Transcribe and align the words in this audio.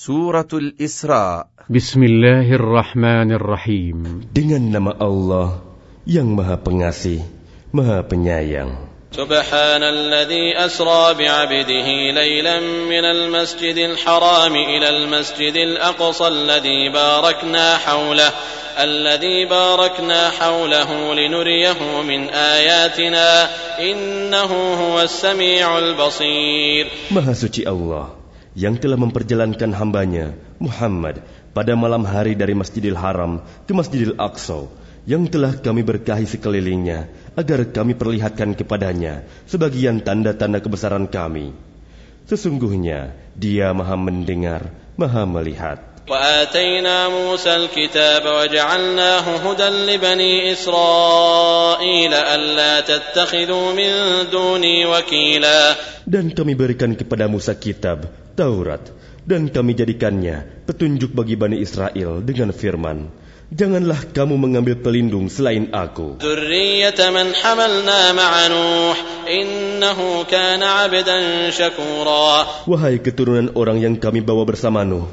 Suratul 0.00 0.80
Isra. 0.80 1.44
بسم 1.68 2.00
الله 2.02 2.48
الرحمن 2.56 3.36
الرحيم 3.36 4.32
Dengan 4.32 4.72
nama 4.72 4.96
Allah 4.96 5.60
yang 6.08 6.32
Maha 6.32 6.56
Pengasih, 6.56 7.20
Maha 7.76 8.00
Penyayang. 8.08 8.88
سبحان 9.12 9.82
الذي 9.82 10.56
أسرى 10.56 11.14
بعبده 11.20 11.88
ليلا 12.16 12.60
من 12.88 13.04
المسجد 13.04 13.76
الحرام 13.76 14.54
إلى 14.56 14.88
المسجد 14.88 15.56
الأقصى 15.56 16.28
الذي 16.28 16.80
باركنا 16.94 17.76
حوله 17.76 18.30
الذي 18.80 19.38
باركنا 19.50 20.30
حوله 20.30 21.14
لنريه 21.14 21.80
من 22.02 22.28
آياتنا 22.30 23.50
إنه 23.80 24.52
هو 24.80 24.96
السميع 25.02 25.78
البصير 25.78 26.84
Maha 27.12 27.34
suci 27.36 27.66
Allah 27.68 28.19
yang 28.55 28.79
telah 28.79 28.95
memperjalankan 28.95 29.75
hambanya, 29.75 30.31
Muhammad, 30.57 31.19
pada 31.51 31.75
malam 31.75 32.07
hari 32.07 32.35
dari 32.39 32.55
Masjidil 32.55 32.95
Haram 32.95 33.43
ke 33.67 33.71
Masjidil 33.75 34.15
Aqsa, 34.15 34.71
yang 35.05 35.27
telah 35.27 35.53
kami 35.59 35.83
berkahi 35.83 36.25
sekelilingnya, 36.25 37.11
agar 37.35 37.67
kami 37.69 37.93
perlihatkan 37.99 38.55
kepadanya 38.55 39.27
sebagian 39.45 40.01
tanda-tanda 40.01 40.63
kebesaran 40.63 41.05
kami. 41.11 41.51
Sesungguhnya 42.25 43.13
dia 43.37 43.69
maha 43.75 43.99
mendengar, 43.99 44.71
maha 44.97 45.27
melihat. 45.29 45.95
وآتينا 46.05 47.09
موسى 47.09 47.55
الكتاب 47.55 48.23
وجعلناه 48.25 49.25
هدى 49.41 49.69
لبني 49.89 50.53
إسرائيل 50.53 52.13
ألا 52.13 52.73
تتخذوا 52.81 53.73
من 53.73 53.91
دوني 54.29 54.85
وكيلا 54.85 55.75
Dan 56.05 56.29
kami 56.29 56.53
berikan 56.53 56.93
kepada 56.93 57.25
Musa 57.25 57.57
kitab, 57.57 58.05
Taurat 58.40 58.80
dan 59.28 59.52
kami 59.52 59.76
jadikannya 59.76 60.64
petunjuk 60.64 61.12
bagi 61.12 61.36
Bani 61.36 61.60
Israel 61.60 62.24
dengan 62.24 62.56
firman 62.56 63.12
Janganlah 63.50 64.14
kamu 64.14 64.38
mengambil 64.38 64.78
pelindung 64.78 65.26
selain 65.26 65.74
aku. 65.74 66.22
Wahai 72.70 72.94
keturunan 73.02 73.50
orang 73.58 73.78
yang 73.82 73.98
kami 73.98 74.22
bawa 74.22 74.46
bersama 74.46 74.86
Nuh, 74.86 75.10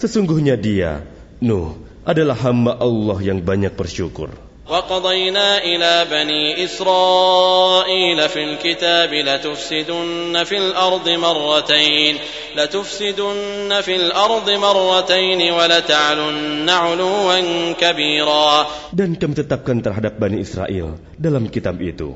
sesungguhnya 0.00 0.56
dia, 0.56 1.04
Nuh, 1.44 1.76
adalah 2.08 2.40
hamba 2.48 2.80
Allah 2.80 3.20
yang 3.20 3.44
banyak 3.44 3.76
bersyukur. 3.76 4.45
وقضينا 4.71 5.67
إلى 5.67 5.93
بني 6.07 6.63
إسرائيل 6.63 8.19
في 8.29 8.41
الكتاب 8.43 9.11
لتفسدن 9.13 10.43
في 10.43 10.57
الأرض 10.57 11.07
مرتين 11.09 12.15
لتفسدن 12.55 13.71
في 13.81 13.95
الأرض 13.95 14.47
مرتين 14.49 15.41
ولتعلن 15.51 16.69
علوا 16.69 17.37
كبيرا 17.73 18.51
Dan 18.95 19.19
kami 19.19 19.33
tetapkan 19.35 19.83
terhadap 19.83 20.15
Bani 20.15 20.39
Israel 20.39 20.95
dalam 21.19 21.51
kitab 21.51 21.75
itu. 21.83 22.15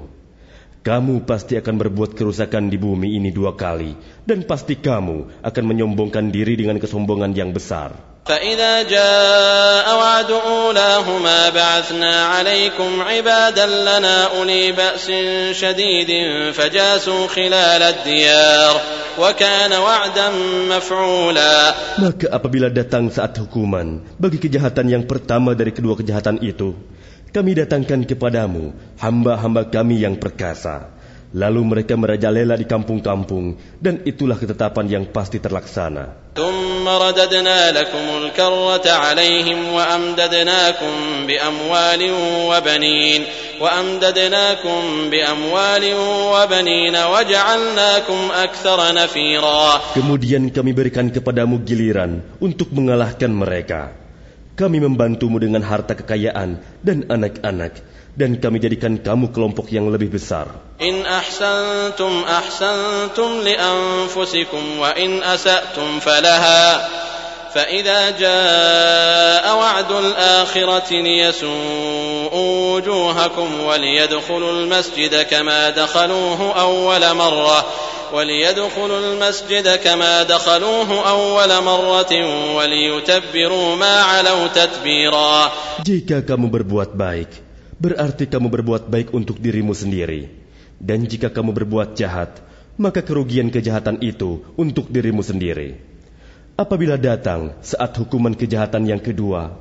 Kamu 0.86 1.26
pasti 1.26 1.58
akan 1.58 1.76
berbuat 1.82 2.14
kerusakan 2.14 2.70
di 2.70 2.78
bumi 2.78 3.18
ini 3.18 3.34
dua 3.34 3.58
kali, 3.58 3.98
dan 4.22 4.46
pasti 4.46 4.78
kamu 4.78 5.42
akan 5.42 5.64
menyombongkan 5.66 6.30
diri 6.30 6.54
dengan 6.54 6.78
kesombongan 6.78 7.34
yang 7.34 7.50
besar. 7.58 8.09
فإذا 8.26 8.90
جاء 8.90 9.86
وعد 9.98 10.32
أولاهما 10.32 11.40
بعثنا 11.50 12.14
عليكم 12.26 13.02
عبادا 13.02 13.66
لنا 13.66 14.18
أولي 14.38 14.72
بأس 14.74 15.12
شديد 15.54 16.10
فجاسوا 16.58 17.28
خلال 17.28 17.82
الديار 17.94 18.74
وكان 19.22 19.72
وعدا 19.74 20.28
مفعولا 20.74 21.58
Maka 22.02 22.26
apabila 22.34 22.74
datang 22.74 23.14
saat 23.14 23.38
hukuman 23.38 24.02
bagi 24.18 24.42
kejahatan 24.42 24.90
yang 24.90 25.04
pertama 25.06 25.54
dari 25.54 25.70
kedua 25.70 25.94
kejahatan 25.94 26.42
itu, 26.42 26.74
kami 27.30 27.54
datangkan 27.54 28.10
kepadamu 28.10 28.74
hamba-hamba 28.98 29.70
kami 29.70 30.02
yang 30.02 30.18
perkasa. 30.18 30.90
Lalu 31.31 31.63
mereka 31.63 31.95
merajalela 31.95 32.59
di 32.59 32.67
kampung-kampung 32.67 33.55
dan 33.79 34.03
itulah 34.03 34.35
ketetapan 34.35 34.91
yang 34.91 35.05
pasti 35.15 35.39
terlaksana. 35.39 36.35
Kemudian 49.95 50.43
kami 50.51 50.71
berikan 50.75 51.07
kepadamu 51.15 51.63
giliran 51.63 52.27
untuk 52.43 52.75
mengalahkan 52.75 53.31
mereka. 53.31 53.95
Kami 54.59 54.83
membantumu 54.83 55.39
dengan 55.39 55.63
harta 55.63 55.95
kekayaan 55.95 56.59
dan 56.83 57.07
anak-anak 57.07 57.90
dan 58.21 58.37
kami 58.37 58.61
jadikan 58.61 59.01
kamu 59.01 59.33
kelompok 59.33 59.73
yang 59.73 59.89
lebih 59.89 60.13
besar. 60.13 60.53
إن 60.81 61.05
أحسنتم 61.07 62.25
أحسنتم 62.25 63.31
لأنفسكم 63.45 64.65
وإن 64.79 65.23
أسأتم 65.23 66.01
فلها 66.01 66.89
فإذا 67.55 68.11
جاء 68.11 69.57
وعد 69.57 69.93
الآخرة 69.93 70.91
ليسوءوا 70.91 72.75
وجوهكم 72.75 73.61
وليدخلوا 73.61 74.53
المسجد 74.53 75.23
كما 75.23 75.71
دخلوه 75.71 76.61
أول 76.61 77.15
مرة 77.15 77.67
وليدخلوا 78.13 78.99
المسجد 78.99 79.77
كما 79.77 80.23
دخلوه 80.23 81.09
أول 81.11 81.51
مرة 81.65 82.13
وليتبروا 82.57 83.77
ما 83.77 83.95
علوا 84.03 84.47
تتبيرا 84.47 85.51
Jika 85.81 86.21
kamu 86.21 86.53
berbuat 86.53 86.93
baik, 86.93 87.50
berarti 87.81 88.29
kamu 88.29 88.53
berbuat 88.53 88.93
baik 88.93 89.17
untuk 89.17 89.41
dirimu 89.41 89.73
sendiri. 89.73 90.29
Dan 90.77 91.09
jika 91.09 91.33
kamu 91.33 91.57
berbuat 91.57 91.97
jahat, 91.97 92.41
maka 92.77 93.01
kerugian 93.01 93.49
kejahatan 93.49 94.01
itu 94.05 94.45
untuk 94.57 94.89
dirimu 94.93 95.25
sendiri. 95.25 95.81
Apabila 96.61 97.01
datang 97.01 97.57
saat 97.65 97.97
hukuman 97.97 98.37
kejahatan 98.37 98.85
yang 98.85 99.01
kedua, 99.01 99.57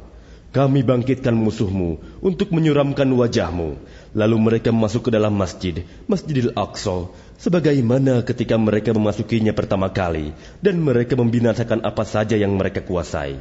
kami 0.52 0.84
bangkitkan 0.84 1.32
musuhmu 1.32 2.00
untuk 2.20 2.52
menyuramkan 2.52 3.08
wajahmu. 3.08 3.80
Lalu 4.12 4.38
mereka 4.40 4.74
masuk 4.74 5.08
ke 5.08 5.12
dalam 5.16 5.32
masjid, 5.36 5.86
Masjidil 6.10 6.52
Aqsa, 6.58 7.08
sebagaimana 7.40 8.20
ketika 8.28 8.60
mereka 8.60 8.92
memasukinya 8.92 9.56
pertama 9.56 9.88
kali 9.88 10.36
dan 10.60 10.76
mereka 10.84 11.16
membinasakan 11.16 11.88
apa 11.88 12.04
saja 12.04 12.36
yang 12.36 12.52
mereka 12.60 12.84
kuasai. 12.84 13.40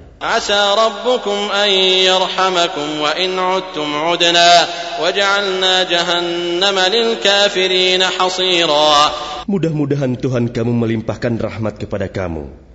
Mudah-mudahan 9.48 10.12
Tuhan 10.20 10.44
kamu 10.52 10.72
melimpahkan 10.76 11.34
rahmat 11.40 11.74
kepada 11.82 12.06
kamu. 12.06 12.68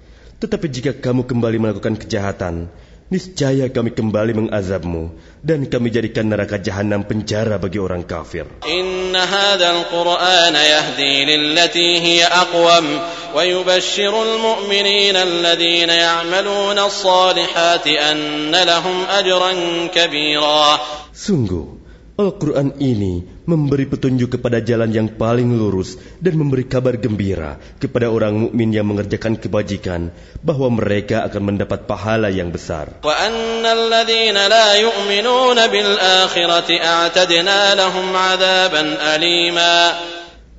Tetapi 0.44 0.68
jika 0.68 0.92
kamu 0.92 1.24
kembali 1.24 1.58
melakukan 1.62 1.96
kejahatan, 1.96 2.68
niscaya 3.12 3.68
kami 3.68 3.92
kembali 3.92 4.32
mengazabmu 4.38 5.12
dan 5.44 5.68
kami 5.68 5.92
jadikan 5.92 6.32
neraka 6.32 6.62
jahanam 6.62 7.04
penjara 7.04 7.60
bagi 7.60 7.82
orang 7.82 8.08
kafir. 8.08 8.48
Inna 8.64 9.26
hadzal 9.26 9.90
Qur'ana 9.92 10.62
yahdi 10.62 11.28
lillati 11.28 12.00
hiya 12.00 12.32
aqwam 12.32 12.86
wa 13.34 13.42
yubashshiru 13.44 14.14
al-mu'minina 14.14 15.26
alladhina 15.28 15.94
ya'maluna 15.98 16.88
as-salihati 16.88 18.00
anna 18.00 18.62
lahum 18.64 19.04
ajran 19.10 19.90
kabira. 19.92 20.80
Sungguh 21.12 21.84
Al-Qur'an 22.14 22.78
ini 22.78 23.26
memberi 23.44 23.84
petunjuk 23.84 24.40
kepada 24.40 24.64
jalan 24.64 24.88
yang 24.92 25.08
paling 25.20 25.52
lurus 25.52 26.00
dan 26.24 26.40
memberi 26.40 26.64
kabar 26.64 26.96
gembira 26.96 27.60
kepada 27.76 28.08
orang 28.08 28.48
mukmin 28.48 28.72
yang 28.72 28.88
mengerjakan 28.88 29.36
kebajikan 29.36 30.16
bahwa 30.40 30.72
mereka 30.72 31.28
akan 31.28 31.44
mendapat 31.54 31.84
pahala 31.84 32.32
yang 32.32 32.56
besar. 32.56 33.04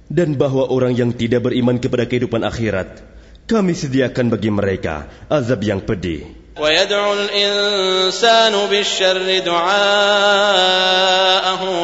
Dan 0.05 0.29
bahwa 0.37 0.65
orang 0.69 0.93
yang 0.93 1.11
tidak 1.17 1.41
beriman 1.49 1.77
kepada 1.81 2.05
kehidupan 2.05 2.45
akhirat, 2.45 3.01
kami 3.49 3.73
sediakan 3.73 4.29
bagi 4.29 4.53
mereka 4.53 5.09
azab 5.33 5.65
yang 5.65 5.81
pedih. 5.81 6.44
ويدعو 6.60 7.14
الإنسان 7.14 8.54
بالشر 8.70 9.40
دعاءه 9.40 10.82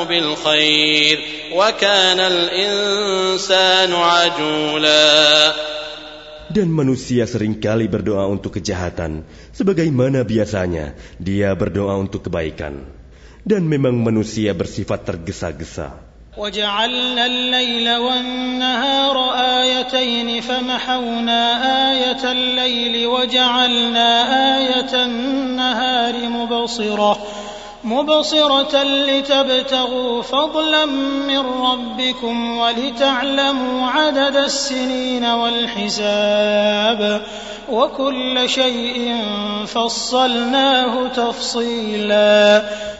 بالخير 0.03 1.19
وكان 1.55 2.19
الإنسان 2.19 3.91
عجولا 3.93 5.53
Dan 6.45 6.71
manusia 6.71 7.27
seringkali 7.27 7.89
berdoa 7.91 8.31
untuk 8.31 8.55
kejahatan, 8.55 9.27
sebagaimana 9.51 10.23
biasanya 10.23 10.95
dia 11.19 11.51
berdoa 11.51 11.99
untuk 11.99 12.31
kebaikan. 12.31 12.85
Dan 13.43 13.67
memang 13.67 13.99
manusia 13.99 14.55
bersifat 14.55 15.03
tergesa-gesa. 15.03 16.08
وجعلنا 16.36 17.26
الليل 17.26 17.96
والنهار 17.96 19.34
آيتين 19.34 20.40
فمحونا 20.40 21.42
آية 21.92 22.32
الليل 22.32 23.06
وجعلنا 23.06 24.22
آية 24.58 25.04
النهار 25.04 26.28
مبصرة 26.28 27.18
مبصرة 27.85 28.73
لتبتغوا 28.83 30.21
فضلا 30.21 30.85
من 31.29 31.43
ربكم 31.69 32.35
ولتعلموا 32.57 33.77
عدد 33.85 34.35
السنين 34.35 35.23
والحساب 35.23 37.01
وكل 37.69 38.35
شيء 38.49 38.97
فصلناه 39.65 40.93
تفصيلا 41.07 42.37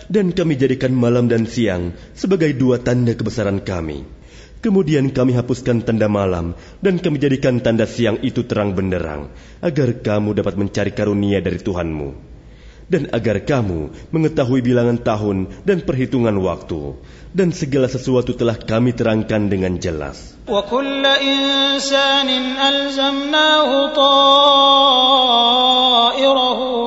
Dan 0.05 0.37
kami 0.37 0.53
jadikan 0.53 0.93
malam 0.93 1.25
dan 1.25 1.49
siang 1.49 1.97
sebagai 2.13 2.53
dua 2.53 2.77
tanda 2.77 3.17
kebesaran 3.17 3.65
kami. 3.65 4.05
Kemudian 4.61 5.09
kami 5.09 5.33
hapuskan 5.33 5.81
tanda 5.81 6.05
malam 6.05 6.53
dan 6.77 7.01
kami 7.01 7.17
jadikan 7.17 7.57
tanda 7.57 7.89
siang 7.89 8.21
itu 8.21 8.45
terang 8.45 8.77
benderang, 8.77 9.33
agar 9.65 9.97
kamu 10.05 10.37
dapat 10.37 10.61
mencari 10.61 10.93
karunia 10.93 11.41
dari 11.41 11.57
Tuhanmu. 11.57 12.28
Dan 12.89 13.09
agar 13.09 13.41
kamu 13.41 14.13
mengetahui 14.13 14.61
bilangan 14.61 15.01
tahun 15.01 15.49
dan 15.65 15.81
perhitungan 15.81 16.37
waktu. 16.37 16.93
Dan 17.33 17.49
segala 17.49 17.89
sesuatu 17.89 18.37
telah 18.37 18.61
kami 18.61 18.93
terangkan 18.93 19.49
dengan 19.49 19.81
jelas. 19.81 20.35
وكل 20.45 21.05
إنسان 21.05 22.29
ألزمناه 22.69 23.69
طائره 23.97 25.29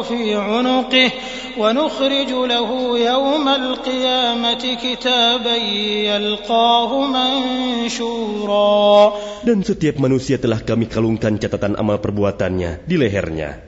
في 0.02 0.34
عنقه 0.34 1.10
ونخرج 1.58 2.30
له 2.30 2.70
يوم 2.98 3.48
القيامة 3.48 4.62
كتابا 4.78 5.56
يلقاه 6.06 6.90
منشورا 7.10 8.78
Dan 9.42 9.66
setiap 9.66 9.98
manusia 9.98 10.38
telah 10.38 10.62
kami 10.62 10.86
kalungkan 10.86 11.34
catatan 11.42 11.74
amal 11.74 11.98
perbuatannya 11.98 12.86
di 12.86 12.94
lehernya. 12.94 13.58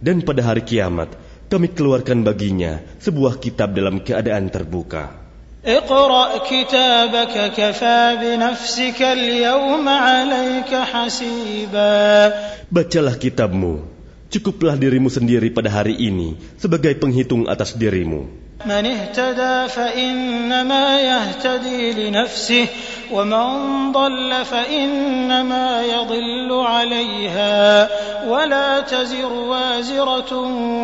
Dan 0.00 0.24
pada 0.24 0.44
hari 0.44 0.64
kiamat, 0.64 1.12
kami 1.50 1.70
keluarkan 1.70 2.26
baginya 2.26 2.82
sebuah 2.98 3.38
kitab 3.38 3.74
dalam 3.76 4.02
keadaan 4.02 4.50
terbuka. 4.50 5.26
اقرأ 5.66 6.46
كتابك 6.46 7.34
كفى 7.58 8.02
بنفسك 8.22 9.00
اليوم 9.02 9.88
عليك 9.88 10.70
حسيبا 10.70 11.98
Bacalah 12.70 13.18
kitabmu. 13.18 13.82
Cukuplah 14.30 14.78
dirimu 14.78 15.10
sendiri 15.10 15.50
pada 15.50 15.70
hari 15.70 15.98
ini 15.98 16.38
sebagai 16.58 16.94
penghitung 16.98 17.50
atas 17.50 17.74
dirimu. 17.74 18.46
من 18.66 18.86
اهتدى 18.86 19.68
فإنما 19.68 21.00
يهتدي 21.00 21.92
لنفسه 21.92 22.66
ومن 23.12 23.46
ضل 23.92 24.30
فإنما 24.44 25.82
يضل 25.82 26.50
عليها 26.52 27.88
ولا 28.28 28.80
تزر 28.80 29.32
وازرة 29.32 30.32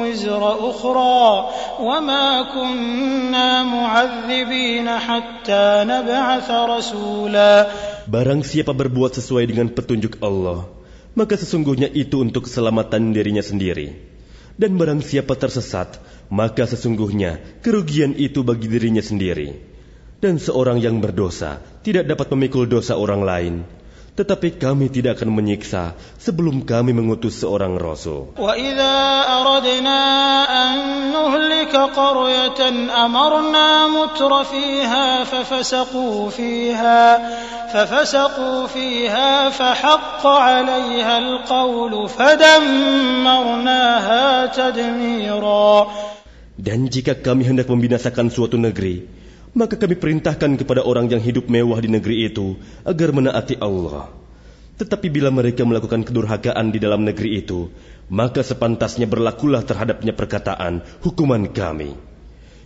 وزر 0.03 0.71
أخرى 0.71 1.49
وما 1.81 2.43
كنا 2.43 3.63
معذبين 3.63 4.89
حتى 4.89 5.67
نبعث 5.87 6.49
رسولا 6.51 7.55
Barang 8.03 8.43
siapa 8.43 8.75
berbuat 8.75 9.15
sesuai 9.15 9.47
dengan 9.47 9.71
petunjuk 9.71 10.19
Allah, 10.27 10.67
maka 11.15 11.39
sesungguhnya 11.39 11.87
itu 11.87 12.19
untuk 12.19 12.51
keselamatan 12.51 13.15
dirinya 13.15 13.39
sendiri. 13.39 13.95
Dan 14.59 14.75
barang 14.75 15.01
siapa 15.07 15.39
tersesat, 15.39 16.03
maka 16.27 16.67
sesungguhnya 16.67 17.63
kerugian 17.63 18.19
itu 18.19 18.43
bagi 18.43 18.67
dirinya 18.69 19.01
sendiri. 19.01 19.66
Dan 20.23 20.39
seorang 20.39 20.79
yang 20.79 21.03
berdosa 21.03 21.59
tidak 21.83 22.07
dapat 22.07 22.31
memikul 22.31 22.71
dosa 22.71 22.95
orang 22.95 23.27
lain. 23.27 23.55
Tetapi 24.13 24.61
kami 24.61 24.93
tidak 24.93 25.17
akan 25.17 25.33
menyiksa 25.33 25.97
sebelum 26.21 26.69
kami 26.69 26.93
mengutus 26.93 27.41
seorang 27.41 27.81
rasul. 27.81 28.37
وإذا 28.37 28.97
أردنا 29.25 30.01
أن 30.47 30.77
نهلك 31.17 31.73
قرية 31.73 32.61
أمرنا 32.93 33.69
متر 33.89 34.33
فيها 34.45 35.25
ففسقوا 35.25 36.29
فيها 36.29 37.05
ففسقوا 37.73 38.67
فيها 38.69 39.49
فحق 39.49 40.27
عليها 40.27 41.15
القول 41.19 42.09
فدمرناها 42.93 44.27
تدميرا 44.53 45.87
Dan 46.61 46.93
jika 46.93 47.17
kami 47.17 47.49
hendak 47.49 47.65
membinasakan 47.73 48.29
suatu 48.29 48.61
negeri, 48.61 49.09
maka 49.57 49.77
kami 49.77 50.01
perintahkan 50.01 50.57
kepada 50.57 50.81
orang 50.81 51.13
yang 51.13 51.21
hidup 51.21 51.53
mewah 51.53 51.77
di 51.77 51.89
negeri 51.93 52.29
itu 52.33 52.57
agar 52.89 53.13
menaati 53.13 53.61
Allah. 53.61 54.09
Tetapi 54.81 55.13
bila 55.13 55.29
mereka 55.29 55.63
melakukan 55.69 56.03
kedurhakaan 56.03 56.73
di 56.73 56.81
dalam 56.81 57.05
negeri 57.05 57.45
itu, 57.45 57.69
maka 58.09 58.41
sepantasnya 58.41 59.05
berlakulah 59.05 59.61
terhadapnya 59.61 60.17
perkataan 60.17 60.81
hukuman 61.05 61.45
kami. 61.53 61.93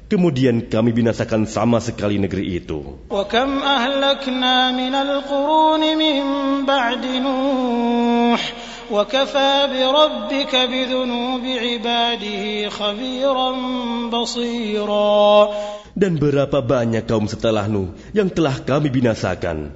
Kemudian 0.07 0.71
kami 0.71 0.95
binasakan 0.95 1.51
sama 1.51 1.83
sekali 1.83 2.23
negeri 2.23 2.63
itu. 2.63 3.03
وكم 3.11 3.51
أهلكنا 3.59 4.71
من 4.71 4.95
القرون 4.95 5.83
من 5.99 6.17
بعد 6.63 7.05
نوح 7.07 8.43
وكفى 8.87 9.53
بربك 9.67 10.53
بذنوب 10.57 11.45
عباده 11.45 12.69
خبيرا 12.69 13.51
بصيرا 14.15 15.51
Dan 16.01 16.21
berapa 16.21 16.61
banyak 16.61 17.09
kaum 17.09 17.25
setelah 17.27 17.65
Nuh 17.71 17.97
yang 18.13 18.29
telah 18.29 18.61
kami 18.61 18.93
binasakan. 18.93 19.73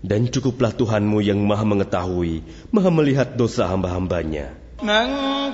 Dan 0.00 0.32
cukuplah 0.32 0.72
Tuhanmu 0.72 1.20
yang 1.20 1.44
maha 1.44 1.66
mengetahui, 1.68 2.40
maha 2.72 2.88
melihat 2.88 3.36
dosa 3.36 3.68
hamba-hambanya. 3.68 4.60
من 4.82 5.08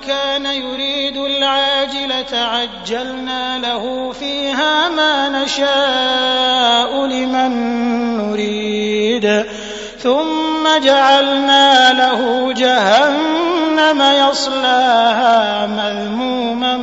كان 0.06 0.46
يريد 0.46 1.16
العاجلة 1.16 2.32
عجلنا 2.38 3.58
له 3.58 4.12
فيها 4.12 4.88
ما 4.88 5.42
نشاء 5.42 7.06
لمن 7.06 7.52
نريد 8.16 9.44
ثم 9.98 10.64
جعلنا 10.84 11.92
له 11.92 12.52
جهنم 12.52 14.02
يصلاها 14.02 15.66
مذموما 15.66 16.76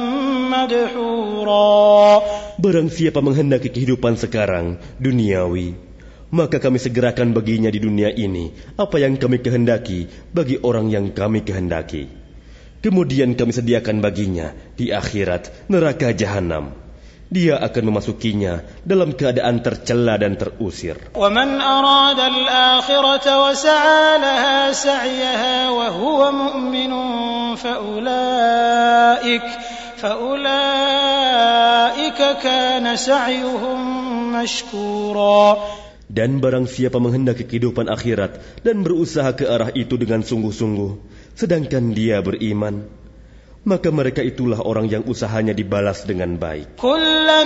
مدحورا 0.52 2.22
Barang 2.58 2.88
siapa 2.88 3.20
menghendaki 3.20 3.74
kehidupan 3.74 4.16
sekarang, 4.16 4.78
duniawi, 5.02 5.74
maka 6.34 6.58
kami 6.58 6.82
segerakan 6.82 7.38
baginya 7.38 7.70
di 7.70 7.78
dunia 7.78 8.10
ini 8.10 8.50
apa 8.74 8.98
yang 8.98 9.22
kami 9.22 9.38
kehendaki 9.38 10.10
bagi 10.34 10.58
orang 10.66 10.90
yang 10.90 11.14
kami 11.14 11.46
kehendaki. 11.46 12.10
Kemudian 12.82 13.38
kami 13.38 13.54
sediakan 13.54 14.02
baginya 14.02 14.52
di 14.76 14.90
akhirat 14.90 15.70
neraka 15.70 16.10
jahanam. 16.12 16.74
Dia 17.34 17.58
akan 17.58 17.90
memasukinya 17.90 18.62
dalam 18.86 19.18
keadaan 19.18 19.64
tercela 19.66 20.22
dan 20.22 20.38
terusir. 20.38 20.98
ومن 21.18 21.50
أراد 21.62 22.20
الآخرة 22.20 23.26
وسعى 23.26 24.06
لها 24.22 24.60
سعيها 24.74 25.58
وهو 25.70 26.20
مؤمن 26.30 26.92
فأولئك 27.58 29.48
فأولئك 29.98 31.40
كان 32.44 32.96
سعيهم 32.96 33.80
مشكورا 34.36 35.58
Dan 36.14 36.38
barang 36.38 36.70
siapa 36.70 37.02
menghendaki 37.02 37.42
kehidupan 37.50 37.90
akhirat 37.90 38.38
dan 38.62 38.86
berusaha 38.86 39.34
ke 39.34 39.50
arah 39.50 39.74
itu 39.74 39.98
dengan 39.98 40.22
sungguh-sungguh, 40.22 41.02
sedangkan 41.34 41.90
dia 41.90 42.22
beriman, 42.22 42.86
maka 43.66 43.90
mereka 43.90 44.22
itulah 44.22 44.62
orang 44.62 44.94
yang 44.94 45.10
usahanya 45.10 45.58
dibalas 45.58 46.06
dengan 46.06 46.38
baik. 46.38 46.78
كلا 46.78 47.42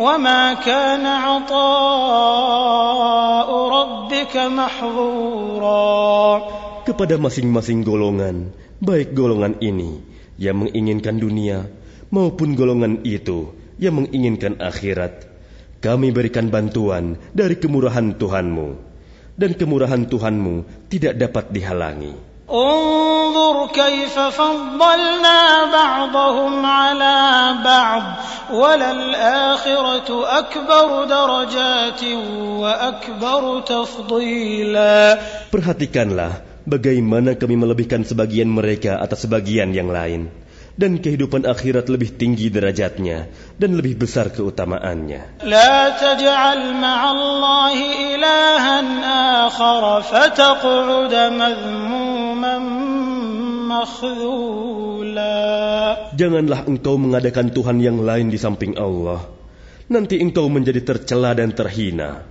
وما 0.00 0.54
كان 0.64 1.06
عطاء 1.06 2.28
ربك 3.68 4.36
محظورا 4.36 5.86
Kepada 6.86 7.18
masing-masing 7.18 7.82
golongan, 7.82 8.54
baik 8.78 9.10
golongan 9.10 9.58
ini 9.58 9.98
yang 10.38 10.62
menginginkan 10.62 11.18
dunia 11.18 11.66
maupun 12.14 12.54
golongan 12.54 13.02
itu 13.02 13.50
yang 13.82 13.98
menginginkan 13.98 14.62
akhirat, 14.62 15.26
kami 15.82 16.14
berikan 16.14 16.46
bantuan 16.46 17.18
dari 17.34 17.58
kemurahan 17.58 18.14
Tuhanmu, 18.14 18.68
dan 19.34 19.58
kemurahan 19.58 20.06
Tuhanmu 20.06 20.86
tidak 20.86 21.18
dapat 21.18 21.50
dihalangi. 21.50 22.29
انظر 22.51 23.55
كيف 23.71 24.15
فضلنا 24.19 25.39
بعضهم 25.71 26.65
على 26.65 27.17
بعض 27.63 28.03
وللآخرة 28.51 30.09
أكبر 30.39 30.87
درجات 31.07 32.03
وأكبر 32.59 33.43
تفضيلا 33.63 34.95
Perhatikanlah 35.51 36.43
bagaimana 36.67 37.39
kami 37.39 37.55
melebihkan 37.55 38.03
sebagian 38.03 38.51
mereka 38.51 38.99
atas 38.99 39.23
sebagian 39.23 39.71
yang 39.71 39.87
lain, 39.87 40.27
dan 40.81 40.97
kehidupan 40.97 41.45
akhirat 41.45 41.85
lebih 41.93 42.17
tinggi 42.17 42.49
derajatnya 42.49 43.29
dan 43.61 43.77
lebih 43.77 44.01
besar 44.01 44.33
keutamaannya. 44.33 45.37
Janganlah 56.17 56.59
engkau 56.65 56.95
mengadakan 56.97 57.47
Tuhan 57.53 57.77
yang 57.77 58.01
lain 58.01 58.33
di 58.33 58.41
samping 58.41 58.73
Allah. 58.81 59.21
Nanti 59.91 60.17
engkau 60.17 60.49
menjadi 60.49 60.81
tercela 60.81 61.37
dan 61.37 61.53
terhina. 61.53 62.30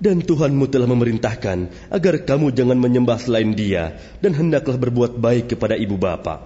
Dan 0.00 0.24
Tuhanmu 0.24 0.64
telah 0.72 0.88
memerintahkan 0.88 1.92
agar 1.92 2.24
kamu 2.24 2.56
jangan 2.56 2.80
menyembah 2.80 3.20
selain 3.20 3.52
dia 3.52 4.00
dan 4.24 4.32
hendaklah 4.32 4.80
berbuat 4.80 5.20
baik 5.20 5.52
kepada 5.52 5.76
ibu 5.76 6.00
bapa. 6.00 6.40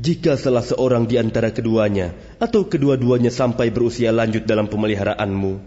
Jika 0.00 0.40
salah 0.40 0.64
seorang 0.64 1.04
di 1.04 1.20
antara 1.20 1.52
keduanya 1.52 2.16
atau 2.40 2.64
kedua-duanya 2.64 3.28
sampai 3.28 3.68
berusia 3.68 4.08
lanjut 4.16 4.48
dalam 4.48 4.64
pemeliharaanmu, 4.64 5.60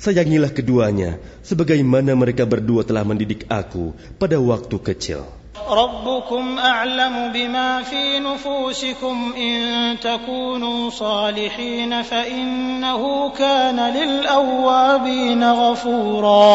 sayangilah 0.00 0.48
keduanya 0.48 1.20
sebagaimana 1.44 2.16
mereka 2.16 2.48
berdua 2.48 2.88
telah 2.88 3.04
mendidik 3.04 3.44
aku 3.52 3.92
pada 4.16 4.40
waktu 4.40 4.76
kecil. 4.80 5.28
ربكم 5.55 6.59
أعلم 6.59 7.31
بما 7.33 7.83
في 7.83 8.19
نفوسكم 8.19 9.33
إن 9.37 9.59
تكونوا 9.99 10.89
صالحين 10.89 12.01
فإنه 12.01 13.01
كان 13.35 13.77
للأوابين 13.79 15.43
غفورا 15.43 16.47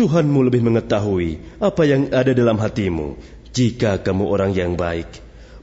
Tuhanmu 0.00 0.48
lebih 0.48 0.64
mengetahui 0.64 1.60
apa 1.60 1.84
yang 1.84 2.08
ada 2.08 2.32
dalam 2.32 2.56
hatimu. 2.56 3.20
Jika 3.52 4.00
kamu 4.00 4.32
orang 4.32 4.56
yang 4.56 4.72
baik, 4.72 5.12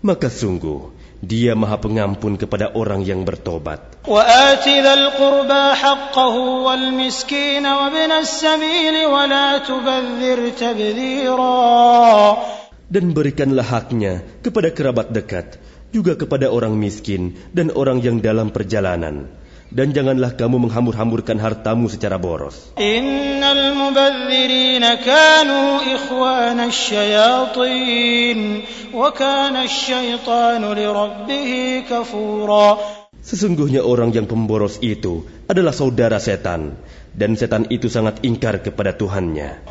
maka 0.05 0.29
sungguh 0.29 0.93
Dia 1.22 1.54
Maha 1.54 1.78
Pengampun 1.78 2.34
kepada 2.34 2.74
orang 2.74 3.06
yang 3.06 3.22
bertobat. 3.22 4.02
وآت 4.02 4.66
ذا 4.66 4.94
القربى 4.94 5.64
حقه 5.78 6.36
والمسكين 6.66 7.62
وابن 7.66 8.10
السبيل 8.10 8.96
ولا 9.06 9.62
تبذر 9.62 10.38
تبذيرا 10.58 11.62
Dan 12.92 13.16
berikanlah 13.16 13.64
haknya 13.64 14.20
kepada 14.44 14.68
kerabat 14.74 15.14
dekat, 15.14 15.56
juga 15.96 16.12
kepada 16.18 16.52
orang 16.52 16.76
miskin 16.76 17.38
dan 17.56 17.72
orang 17.72 18.04
yang 18.04 18.20
dalam 18.20 18.52
perjalanan. 18.52 19.30
dan 19.71 19.91
janganlah 19.91 20.35
kamu 20.39 20.67
menghambur-hamburkan 20.67 21.35
hartamu 21.39 21.91
secara 21.91 22.15
boros. 22.15 22.71
Innal 22.79 23.75
mubadzirina 23.75 24.99
kanu 25.03 25.83
ikhwana 25.83 26.71
syayatin 26.71 28.63
wa 28.95 29.11
kana 29.11 29.67
syaitanu 29.67 30.71
lirabbihi 30.71 31.83
kafura. 31.87 32.79
Sesungguhnya 33.27 33.83
orang 33.83 34.15
yang 34.15 34.23
pemboros 34.23 34.79
itu 34.79 35.27
adalah 35.51 35.75
saudara 35.75 36.15
setan 36.15 36.79
dan 37.17 37.33
setan 37.33 37.65
itu 37.73 37.89
sangat 37.89 38.21
ingkar 38.21 38.61
kepada 38.61 38.93
Tuhannya. 38.93 39.65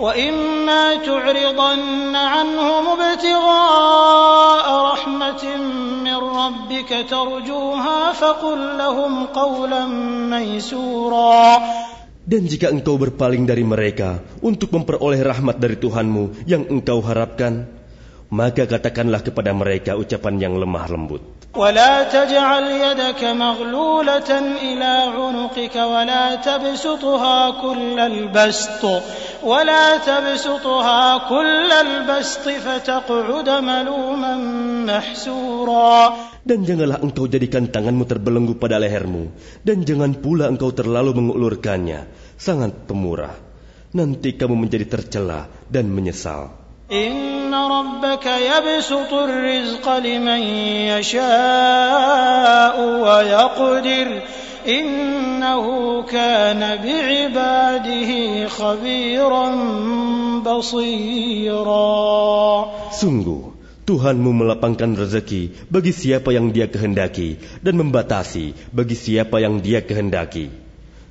Dan 12.27 12.43
jika 12.51 12.67
engkau 12.75 12.99
berpaling 12.99 13.47
dari 13.47 13.63
mereka 13.63 14.19
untuk 14.43 14.75
memperoleh 14.75 15.23
rahmat 15.23 15.63
dari 15.63 15.79
Tuhanmu 15.79 16.43
yang 16.51 16.67
engkau 16.67 16.99
harapkan, 16.99 17.71
maka 18.32 18.64
katakanlah 18.64 19.20
kepada 19.20 19.52
mereka 19.52 20.00
ucapan 20.00 20.40
yang 20.40 20.56
lemah 20.56 20.88
lembut. 20.88 21.24
ولا 21.52 22.08
تجعل 22.08 22.64
يدك 22.64 23.22
مغلولة 23.24 24.32
إلى 24.56 24.94
عنقك 25.12 25.76
ولا 25.76 26.26
تبسطها 26.40 27.40
كل 27.60 27.98
البسط 28.00 28.84
ولا 29.44 29.88
تبسطها 29.98 31.04
كل 31.28 31.70
البسط 31.72 32.46
فتقعد 32.48 33.50
ملوما 33.50 34.34
محسورا 34.88 36.00
Dan 36.42 36.66
janganlah 36.66 37.04
engkau 37.04 37.30
jadikan 37.30 37.70
tanganmu 37.70 38.08
terbelenggu 38.10 38.58
pada 38.58 38.82
lehermu, 38.82 39.30
dan 39.62 39.86
jangan 39.86 40.18
pula 40.18 40.50
engkau 40.50 40.74
terlalu 40.74 41.14
mengulurkannya, 41.14 42.10
sangat 42.34 42.90
pemurah. 42.90 43.38
Nanti 43.94 44.34
kamu 44.34 44.58
menjadi 44.58 44.90
tercela 44.90 45.46
dan 45.70 45.94
menyesal. 45.94 46.50
إن 46.92 47.54
ربك 47.54 48.26
يبسط 48.26 49.14
الرزق 49.14 49.98
لمن 49.98 50.42
يشاء 50.92 52.76
ويقدر 52.84 54.08
إنه 54.68 55.66
كان 56.04 56.62
بعباده 56.84 58.12
خبيرا 58.48 59.48
بصيرا 60.44 61.88
Sungguh, 62.92 63.56
Tuhanmu 63.88 64.32
melapangkan 64.36 64.92
rezeki 64.94 65.72
bagi 65.72 65.96
siapa 65.96 66.36
yang 66.36 66.52
dia 66.52 66.68
kehendaki 66.68 67.40
dan 67.64 67.80
membatasi 67.80 68.52
bagi 68.76 69.00
siapa 69.00 69.40
yang 69.40 69.64
dia 69.64 69.80
kehendaki. 69.82 70.52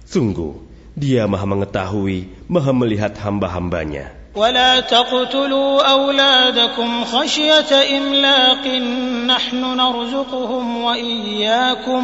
Sungguh, 0.04 0.61
dia 0.92 1.25
maha 1.25 1.49
mengetahui, 1.49 2.28
maha 2.47 2.71
melihat 2.76 3.16
hamba-hambanya. 3.16 4.12
ولا 4.36 4.84
تقتلوا 4.84 5.72
أولادكم 5.80 6.89
خشية 7.04 7.72
إملاق 7.72 8.63
نحن 9.32 9.62
نرزقهم 9.63 10.65
وإياكم 10.84 12.04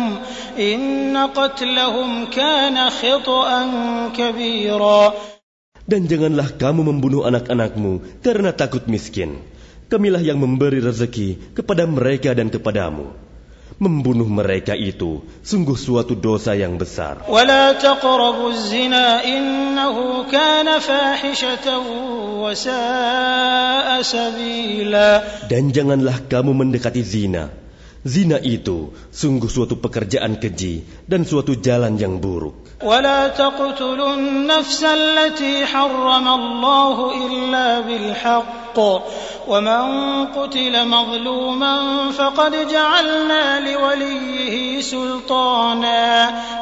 إن 0.60 1.18
قتلهم 1.18 2.10
كان 2.32 2.78
خطأ 2.90 3.48
كبيرا 4.16 5.02
Dan 5.92 6.08
janganlah 6.08 6.56
kamu 6.56 6.88
membunuh 6.88 7.28
anak-anakmu 7.28 8.24
karena 8.24 8.56
takut 8.56 8.88
miskin. 8.88 9.44
Kamilah 9.92 10.24
yang 10.24 10.40
memberi 10.40 10.80
rezeki 10.80 11.52
kepada 11.52 11.84
mereka 11.84 12.32
dan 12.32 12.48
kepadamu. 12.48 13.12
membunuh 13.78 14.28
mereka 14.28 14.74
itu. 14.76 15.22
Sungguh 15.46 15.78
suatu 15.78 16.18
dosa 16.18 16.58
yang 16.58 16.76
besar. 16.76 17.24
Dan 25.48 25.64
janganlah 25.72 26.18
kamu 26.26 26.52
mendekati 26.52 27.04
zina, 27.06 27.54
Zina 28.07 28.39
itu 28.39 28.95
sungguh 29.11 29.51
suatu 29.51 29.83
pekerjaan 29.83 30.39
keji 30.39 30.87
dan 31.11 31.27
suatu 31.27 31.59
jalan 31.59 31.99
yang 31.99 32.23
buruk. 32.23 32.67
ولا 32.77 33.29
تقتلوا 33.33 34.15
النفس 34.15 34.85
التي 34.85 35.65
حرم 35.67 36.27
الله 36.29 36.97
إلا 37.27 37.81
بالحق 37.81 38.79
ومن 39.49 39.85
قتل 40.37 40.75
مظلوما 40.89 41.75
فقد 42.13 42.53
جعلنا 42.69 43.45
لوليه 43.65 44.81
سلطانا 44.81 46.05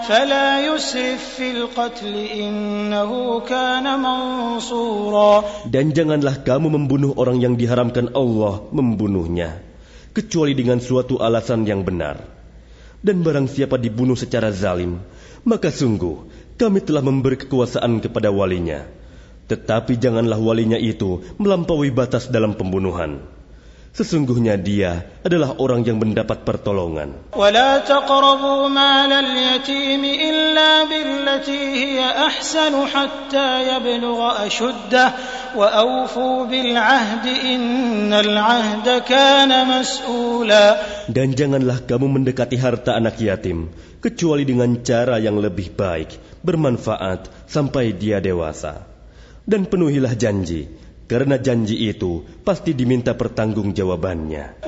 فلا 0.06 0.50
يسرف 0.60 1.22
في 1.34 1.50
القتل 1.50 2.14
إنه 2.14 3.10
كان 3.40 3.86
منصورا 3.98 5.32
Dan 5.66 5.90
janganlah 5.90 6.46
kamu 6.46 6.78
membunuh 6.78 7.10
orang 7.18 7.42
yang 7.42 7.58
diharamkan 7.58 8.14
Allah 8.14 8.62
membunuhnya, 8.70 9.58
kecuali 10.11 10.57
dengan 10.57 10.81
suatu 10.81 11.21
alasan 11.21 11.63
yang 11.65 11.85
benar. 11.85 12.21
Dan 12.99 13.23
barang 13.23 13.47
siapa 13.47 13.79
dibunuh 13.79 14.19
secara 14.19 14.51
zalim, 14.51 14.99
maka 15.47 15.71
sungguh 15.71 16.27
kami 16.59 16.83
telah 16.83 16.99
memberi 16.99 17.39
kekuasaan 17.39 18.03
kepada 18.03 18.27
walinya. 18.27 18.83
Tetapi 19.47 19.95
janganlah 19.95 20.37
walinya 20.37 20.75
itu 20.75 21.23
melampaui 21.39 21.89
batas 21.89 22.27
dalam 22.27 22.53
pembunuhan. 22.59 23.23
Sesungguhnya 23.89 24.53
dia 24.55 25.09
adalah 25.25 25.57
orang 25.57 25.81
yang 25.81 25.97
mendapat 25.97 26.45
pertolongan. 26.45 27.33
Dan 41.09 41.27
janganlah 41.33 41.77
kamu 41.89 42.07
mendekati 42.07 42.57
harta 42.61 42.93
anak 42.93 43.17
yatim, 43.17 43.73
kecuali 43.97 44.45
dengan 44.45 44.79
cara 44.85 45.17
yang 45.17 45.41
lebih 45.41 45.73
baik, 45.73 46.41
bermanfaat, 46.45 47.49
sampai 47.49 47.97
dia 47.97 48.21
dewasa. 48.21 48.85
Dan 49.49 49.65
penuhilah 49.65 50.13
janji, 50.13 50.69
karena 51.09 51.41
janji 51.41 51.89
itu 51.89 52.21
pasti 52.45 52.77
diminta 52.77 53.17
pertanggungjawabannya. 53.17 54.61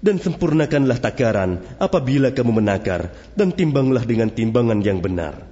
Dan 0.00 0.16
sempurnakanlah 0.22 0.98
takaran 1.02 1.50
apabila 1.82 2.30
kamu 2.30 2.52
menakar 2.62 3.10
dan 3.34 3.50
timbanglah 3.50 4.06
dengan 4.06 4.30
timbangan 4.30 4.78
yang 4.78 5.02
benar. 5.02 5.42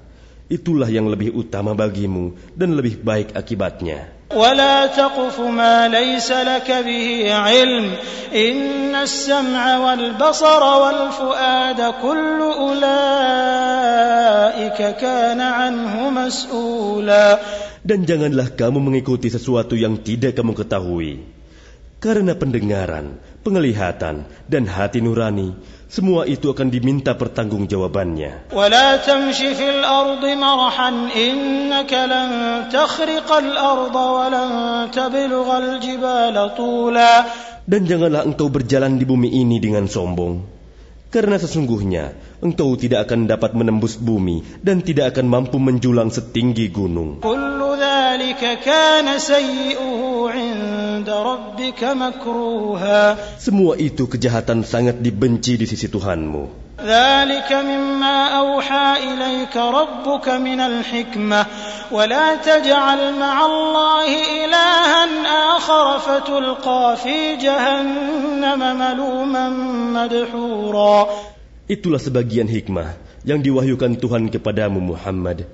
Itulah 0.47 0.87
yang 0.87 1.11
lebih 1.11 1.35
utama 1.35 1.75
bagimu 1.75 2.39
dan 2.55 2.79
lebih 2.79 3.03
baik 3.03 3.35
akibatnya. 3.35 4.18
ولا 4.29 4.87
تقف 4.87 5.41
ما 5.41 5.89
ليس 5.89 6.33
لك 6.33 6.69
به 6.85 7.35
علم 7.35 7.93
إن 8.35 8.95
السمع 8.95 9.79
والبصر 9.79 10.63
والفؤاد 10.63 11.81
كل 12.03 12.39
أولئك 12.61 13.57
كان 15.01 15.41
عنه 15.41 16.11
مسؤولا 16.11 17.39
Dan 17.89 18.05
janganlah 18.05 18.53
kamu 18.53 18.85
mengikuti 18.85 19.33
sesuatu 19.33 19.73
yang 19.73 20.05
tidak 20.05 20.37
kamu 20.37 20.53
ketahui. 20.53 21.38
Karena 21.99 22.39
pendengaran, 22.39 23.19
penglihatan, 23.43 24.23
dan 24.47 24.65
hati 24.71 25.03
nurani, 25.03 25.51
semua 25.91 26.31
itu 26.31 26.47
akan 26.47 26.71
diminta 26.71 27.19
pertanggungjawabannya. 27.19 28.55
Dan 37.69 37.81
janganlah 37.83 38.23
engkau 38.31 38.47
berjalan 38.47 38.95
di 38.95 39.05
bumi 39.05 39.29
ini 39.35 39.59
dengan 39.59 39.91
sombong. 39.91 40.58
Karena 41.09 41.41
sesungguhnya 41.41 42.13
engkau 42.45 42.77
tidak 42.77 43.09
akan 43.09 43.25
dapat 43.25 43.57
menembus 43.57 43.97
bumi 43.97 44.45
dan 44.61 44.85
tidak 44.85 45.17
akan 45.17 45.25
mampu 45.25 45.57
menjulang 45.57 46.13
setinggi 46.13 46.69
gunung. 46.69 47.25
Semua 53.41 53.73
itu 53.81 54.05
kejahatan 54.05 54.59
sangat 54.69 54.97
dibenci 55.01 55.57
di 55.57 55.65
sisi 55.65 55.89
Tuhanmu. 55.89 56.68
ذلك 56.82 57.50
مما 57.54 58.18
أوحى 58.28 58.90
إليك 59.14 59.56
ربك 59.58 60.28
من 60.42 60.60
الحكمة 60.60 61.46
ولا 61.92 62.36
تجعل 62.36 63.00
مع 63.20 63.36
الله 63.46 64.10
إلها 64.46 65.04
آخر 65.58 65.86
فتلقى 66.00 66.98
في 66.98 67.18
جهنم 67.38 68.62
ملوما 68.80 69.46
مدحورا 69.96 70.98
Itulah 71.64 71.96
sebagian 71.96 72.52
hikmah 72.52 73.00
yang 73.24 73.40
diwahyukan 73.40 73.96
Tuhan 73.96 74.28
kepadamu 74.28 74.84
Muhammad. 74.84 75.48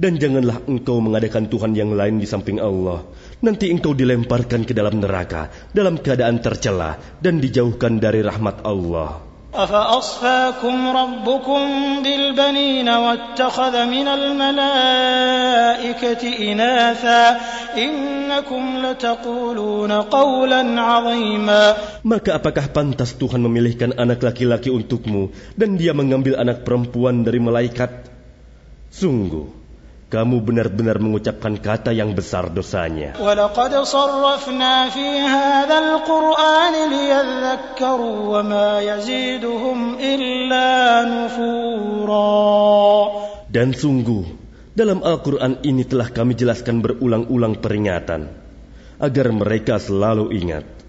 Dan 0.00 0.16
janganlah 0.16 0.64
engkau 0.64 1.04
mengadakan 1.04 1.52
Tuhan 1.52 1.76
yang 1.76 1.92
lain 1.92 2.16
di 2.16 2.24
samping 2.24 2.56
Allah. 2.56 3.04
Nanti 3.44 3.68
engkau 3.68 3.92
dilemparkan 3.92 4.64
ke 4.64 4.72
dalam 4.72 4.96
neraka 5.04 5.52
dalam 5.76 6.00
keadaan 6.00 6.40
tercela 6.40 6.96
dan 7.20 7.44
dijauhkan 7.44 8.00
dari 8.00 8.24
rahmat 8.24 8.64
Allah. 8.64 9.20
أفأصفاكم 9.55 10.75
ربكم 10.97 11.61
بالبنين 12.03 12.89
واتخذ 12.89 13.85
من 13.85 14.07
الملائكة 14.07 15.33
إناثا 16.51 17.23
إنكم 17.77 18.63
لتقولون 18.85 19.91
قولا 19.91 20.61
عظيما 20.81 21.75
Maka 22.05 22.37
apakah 22.37 22.69
pantas 22.69 23.17
Tuhan 23.17 23.41
memilihkan 23.41 23.97
anak 23.97 24.21
laki-laki 24.21 24.69
untukmu 24.69 25.33
dan 25.57 25.79
dia 25.79 25.97
mengambil 25.97 26.37
anak 26.37 26.61
perempuan 26.61 27.25
dari 27.25 27.41
malaikat? 27.41 28.11
Sungguh, 28.93 29.64
kamu 30.15 30.39
benar-benar 30.39 30.95
mengucapkan 31.03 31.59
kata 31.59 31.91
yang 31.91 32.15
besar 32.15 32.47
dosanya. 32.47 33.19
Dan 43.51 43.67
sungguh, 43.75 44.23
dalam 44.71 44.99
Al-Quran 45.03 45.53
ini 45.67 45.83
telah 45.83 46.07
kami 46.07 46.31
jelaskan 46.39 46.79
berulang-ulang 46.79 47.59
peringatan, 47.59 48.31
agar 49.03 49.27
mereka 49.35 49.83
selalu 49.83 50.31
ingat. 50.31 50.84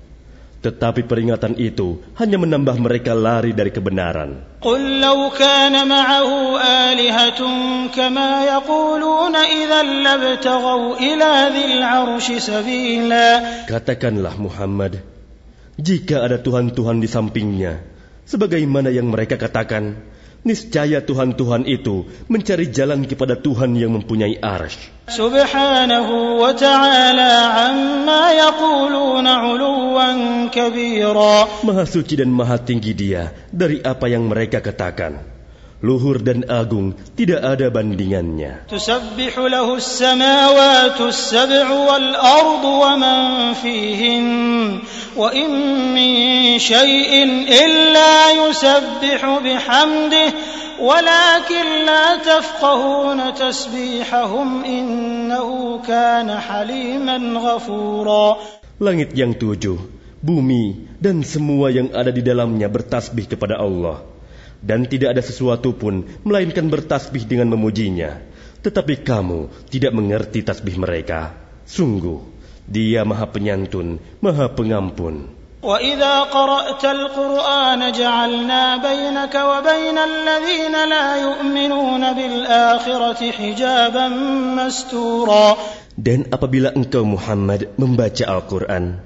Tetapi 0.66 1.10
peringatan 1.10 1.58
itu 1.58 2.06
hanya 2.22 2.38
menambah 2.38 2.78
mereka 2.78 3.18
lari 3.18 3.50
dari 3.50 3.74
kebenaran. 3.74 4.62
قل 4.62 5.02
لو 5.02 5.34
كان 5.34 5.74
معه 5.74 6.30
آلهة 6.62 7.42
كما 7.90 8.32
يقولون 8.46 9.36
إذا 9.36 9.82
لابتغوا 10.06 11.02
إلى 11.02 11.32
ذي 11.50 11.64
العرش 11.66 12.28
سبيلا 12.38 13.30
Katakanlah 13.66 14.38
Muhammad, 14.38 15.02
jika 15.82 16.30
ada 16.30 16.38
Tuhan-Tuhan 16.38 17.02
di 17.02 17.10
sampingnya, 17.10 17.82
sebagaimana 18.30 18.94
yang 18.94 19.10
mereka 19.10 19.42
katakan, 19.42 19.98
Niscaya 20.47 21.03
Tuhan-Tuhan 21.03 21.67
itu 21.67 22.07
mencari 22.31 22.71
jalan 22.71 23.03
kepada 23.03 23.35
Tuhan 23.35 23.75
yang 23.75 23.99
mempunyai 23.99 24.39
arsh. 24.39 25.11
Subhanahu 25.11 26.39
wa 26.39 26.55
ta'ala 26.55 27.33
amma 27.67 28.31
yakuluna 28.31 29.43
uluwan 29.43 30.47
kabira. 30.55 31.51
Maha 31.67 31.83
suci 31.83 32.23
dan 32.23 32.31
maha 32.31 32.63
tinggi 32.63 32.95
dia 32.95 33.35
dari 33.51 33.83
apa 33.83 34.07
yang 34.07 34.31
mereka 34.31 34.63
katakan 34.63 35.36
Luhur 35.82 36.22
dan 36.22 36.46
agung 36.46 36.94
tidak 37.18 37.42
ada 37.42 37.74
bandingannya. 37.74 38.70
تسبح 38.70 39.34
له 39.34 39.66
السماوات 39.66 41.02
السبع 41.02 41.68
والأرض 41.74 42.64
ومن 42.66 43.18
فيهن 43.58 44.28
وإن 45.18 45.50
من 45.98 46.14
شيء 46.62 47.14
إلا 47.50 48.14
يسبح 48.46 49.22
بحمده 49.26 50.30
ولكن 50.82 51.66
لا 51.86 52.08
تفقهون 52.22 53.34
تسبيحهم 53.34 54.50
إنه 54.66 55.50
كان 55.82 56.30
حليما 56.30 57.18
غفورا 57.42 58.26
Langit 58.82 59.14
yang 59.14 59.38
tujuh, 59.38 59.78
bumi, 60.26 60.90
dan 60.98 61.22
semua 61.22 61.70
yang 61.70 61.94
ada 61.94 62.10
di 62.10 62.26
dalamnya 62.26 62.66
bertasbih 62.66 63.30
kepada 63.30 63.62
Allah. 63.62 64.02
Dan 64.66 64.86
tidak 64.86 65.18
ada 65.18 65.24
sesuatu 65.26 65.74
pun 65.74 66.06
melainkan 66.22 66.70
bertasbih 66.70 67.26
dengan 67.26 67.50
memujinya. 67.54 68.22
Tetapi 68.62 69.02
kamu 69.02 69.70
tidak 69.74 69.92
mengerti 69.98 70.46
tasbih 70.46 70.78
mereka. 70.78 71.34
Sungguh, 71.66 72.22
dia 72.70 73.02
maha 73.02 73.26
penyantun, 73.26 73.98
maha 74.22 74.54
pengampun. 74.54 75.42
وإذا 75.62 76.20
قرأت 76.34 76.86
القرآن 76.86 77.92
جعلنا 77.92 78.64
بينك 78.78 79.36
وبين 79.36 79.98
الذين 79.98 80.76
لا 80.90 81.08
يؤمنون 81.22 82.04
بالآخرة 82.14 83.22
حجابا 83.32 84.08
مستورا 84.58 85.48
Dan 86.02 86.26
apabila 86.34 86.74
engkau 86.74 87.06
Muhammad 87.06 87.78
membaca 87.78 88.26
Al-Quran, 88.26 89.06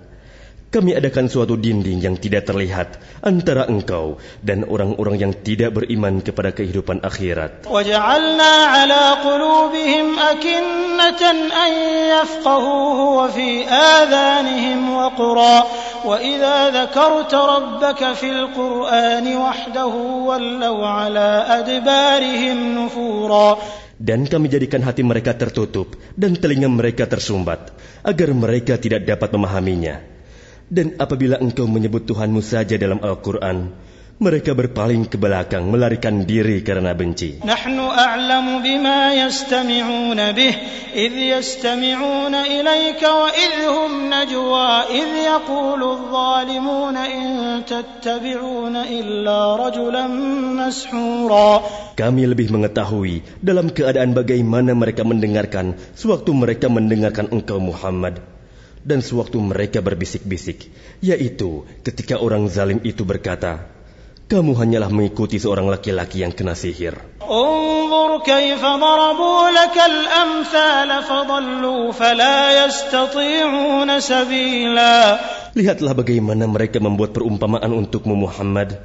kami 0.75 0.91
adakan 0.91 1.31
suatu 1.31 1.55
dinding 1.55 2.03
yang 2.03 2.19
tidak 2.19 2.51
terlihat 2.51 2.99
antara 3.23 3.63
engkau 3.71 4.19
dan 4.43 4.67
orang-orang 4.67 5.15
yang 5.23 5.31
tidak 5.31 5.71
beriman 5.71 6.19
kepada 6.19 6.51
kehidupan 6.51 6.99
akhirat. 6.99 7.63
وجعلنا 7.63 8.53
على 8.75 9.03
قلوبهم 9.23 10.07
أكنة 10.19 11.21
أن 11.47 11.71
يفقهوه 12.11 12.99
وفي 13.23 13.49
آذانهم 13.71 14.79
وقرا 14.95 15.57
وإذا 16.05 16.57
ذكرت 16.69 17.33
ربك 17.33 18.01
في 18.19 18.27
القرآن 18.29 19.25
وحده 19.37 19.93
ولوا 20.27 20.81
على 20.87 21.29
أدبارهم 21.47 22.57
نفورا 22.83 23.49
Dan 23.95 24.27
kami 24.27 24.51
jadikan 24.51 24.83
hati 24.83 25.07
mereka 25.07 25.39
tertutup 25.39 25.95
dan 26.19 26.35
telinga 26.35 26.67
mereka 26.67 27.07
tersumbat, 27.07 27.71
agar 28.03 28.35
mereka 28.35 28.75
tidak 28.75 29.07
dapat 29.07 29.31
memahaminya. 29.31 30.08
Dan 30.70 30.94
apabila 31.02 31.42
engkau 31.42 31.66
menyebut 31.66 32.06
Tuhanmu 32.06 32.38
saja 32.46 32.78
dalam 32.78 33.02
Al-Quran, 33.02 33.74
mereka 34.20 34.52
berpaling 34.52 35.08
ke 35.08 35.16
belakang 35.16 35.66
melarikan 35.66 36.28
diri 36.28 36.60
karena 36.62 36.92
benci. 36.94 37.42
Nahnu 37.42 37.88
a'lamu 37.88 38.62
bima 38.62 39.16
yastami'una 39.16 40.36
bih 40.36 40.54
id 40.92 41.14
yastami'una 41.34 42.46
ilayka 42.46 43.08
wa 43.10 43.32
id 43.32 43.56
hum 43.66 43.92
najwa 44.12 44.86
id 44.92 45.10
yaqulu 45.26 45.86
adh-dhalimun 45.90 46.96
in 47.02 47.26
tattabi'un 47.66 48.76
illa 48.92 49.56
rajulan 49.56 50.12
mashura. 50.54 51.66
Kami 51.96 52.30
lebih 52.30 52.54
mengetahui 52.54 53.42
dalam 53.42 53.72
keadaan 53.72 54.14
bagaimana 54.14 54.76
mereka 54.76 55.02
mendengarkan 55.02 55.74
sewaktu 55.96 56.30
mereka 56.30 56.70
mendengarkan 56.70 57.32
engkau 57.32 57.58
Muhammad. 57.58 58.20
dan 58.84 59.04
sewaktu 59.04 59.36
mereka 59.40 59.84
berbisik-bisik, 59.84 60.72
yaitu 61.04 61.68
ketika 61.84 62.16
orang 62.16 62.48
zalim 62.48 62.80
itu 62.84 63.04
berkata, 63.04 63.68
kamu 64.30 64.54
hanyalah 64.54 64.94
mengikuti 64.94 65.42
seorang 65.42 65.66
laki-laki 65.66 66.22
yang 66.22 66.30
kena 66.30 66.54
sihir. 66.54 66.94
Lihatlah 75.50 75.92
bagaimana 75.98 76.46
mereka 76.46 76.78
membuat 76.78 77.10
perumpamaan 77.10 77.74
untukmu 77.74 78.14
Muhammad. 78.14 78.78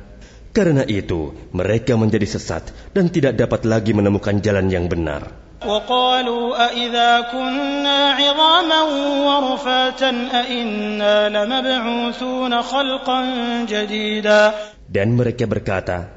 Karena 0.50 0.82
itu, 0.88 1.36
mereka 1.54 1.94
menjadi 1.94 2.26
sesat 2.26 2.74
dan 2.96 3.14
tidak 3.14 3.38
dapat 3.38 3.70
lagi 3.70 3.94
menemukan 3.94 4.42
jalan 4.42 4.72
yang 4.74 4.90
benar. 4.90 5.45
وقالوا 5.65 6.45
أإذا 6.57 7.11
كنا 7.37 7.99
عظاما 8.17 8.81
ورفاتا 9.29 10.11
أإنا 10.33 11.29
لمبعوثون 11.29 12.53
خلقا 12.63 13.21
جديدا 13.69 14.43
Dan 14.91 15.15
mereka 15.15 15.47
berkata, 15.47 16.11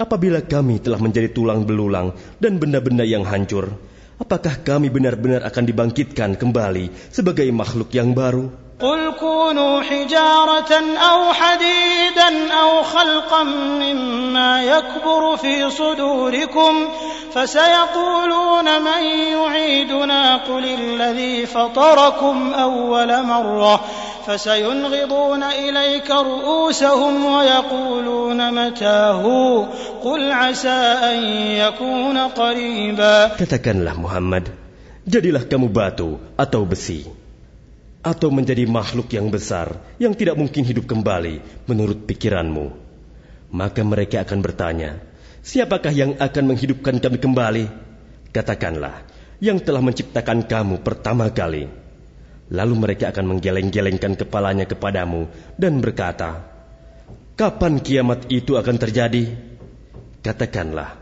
apabila 0.00 0.42
kami 0.42 0.82
telah 0.82 0.98
menjadi 0.98 1.30
tulang 1.30 1.62
belulang 1.62 2.10
dan 2.42 2.58
benda-benda 2.58 3.06
yang 3.06 3.22
hancur, 3.22 3.70
apakah 4.18 4.66
kami 4.66 4.90
benar-benar 4.90 5.46
akan 5.46 5.62
dibangkitkan 5.62 6.34
kembali 6.34 6.90
sebagai 7.14 7.46
makhluk 7.54 7.94
yang 7.94 8.16
baru? 8.16 8.50
قل 8.81 9.11
كونوا 9.19 9.81
حجارة 9.81 10.73
أو 11.11 11.33
حديدا 11.33 12.53
أو 12.53 12.83
خلقا 12.83 13.43
مما 13.43 14.63
يكبر 14.63 15.37
في 15.37 15.69
صدوركم 15.69 16.73
فسيقولون 17.33 18.81
من 18.81 19.03
يعيدنا 19.37 20.37
قل 20.37 20.65
الذي 20.65 21.45
فطركم 21.45 22.53
أول 22.53 23.23
مرة 23.23 23.81
فسينغضون 24.27 25.43
إليك 25.43 26.11
رؤوسهم 26.11 27.25
ويقولون 27.25 28.39
متاه 28.65 29.23
قل 30.03 30.31
عسى 30.31 30.79
أن 31.09 31.17
يكون 31.57 32.17
قريبا 32.17 33.31
Katakanlah 33.37 33.95
Muhammad, 33.97 34.49
jadilah 35.07 35.45
kamu 35.49 35.69
batu 35.73 36.21
atau 36.37 36.65
besi, 36.69 37.20
atau 38.01 38.33
menjadi 38.33 38.65
makhluk 38.65 39.13
yang 39.13 39.29
besar 39.29 39.77
yang 40.01 40.17
tidak 40.17 40.37
mungkin 40.37 40.65
hidup 40.65 40.89
kembali 40.89 41.65
menurut 41.69 42.05
pikiranmu. 42.09 42.73
Maka 43.53 43.81
mereka 43.85 44.25
akan 44.25 44.39
bertanya, 44.41 45.01
siapakah 45.45 45.93
yang 45.93 46.17
akan 46.17 46.43
menghidupkan 46.53 46.97
kami 46.97 47.17
kembali? 47.21 47.65
Katakanlah, 48.31 49.05
yang 49.43 49.61
telah 49.61 49.83
menciptakan 49.83 50.45
kamu 50.45 50.81
pertama 50.81 51.29
kali. 51.29 51.69
Lalu 52.51 52.73
mereka 52.75 53.11
akan 53.15 53.35
menggeleng-gelengkan 53.35 54.19
kepalanya 54.19 54.67
kepadamu 54.67 55.27
dan 55.55 55.79
berkata, 55.79 56.47
Kapan 57.35 57.79
kiamat 57.81 58.27
itu 58.29 58.59
akan 58.59 58.75
terjadi? 58.77 59.33
Katakanlah, 60.21 61.00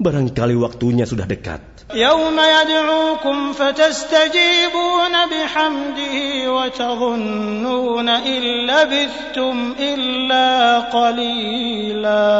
barangkali 0.00 0.56
waktunya 0.58 1.06
sudah 1.06 1.26
dekat. 1.28 1.72
يوم 1.94 2.38
يدعوكم 2.40 3.52
فتستجيبون 3.52 5.14
بحمده 5.30 6.16
وتظنون 6.56 8.08
إن 8.08 8.42
لبثتم 8.66 9.74
إلا 9.78 10.48
قليلا 10.88 12.32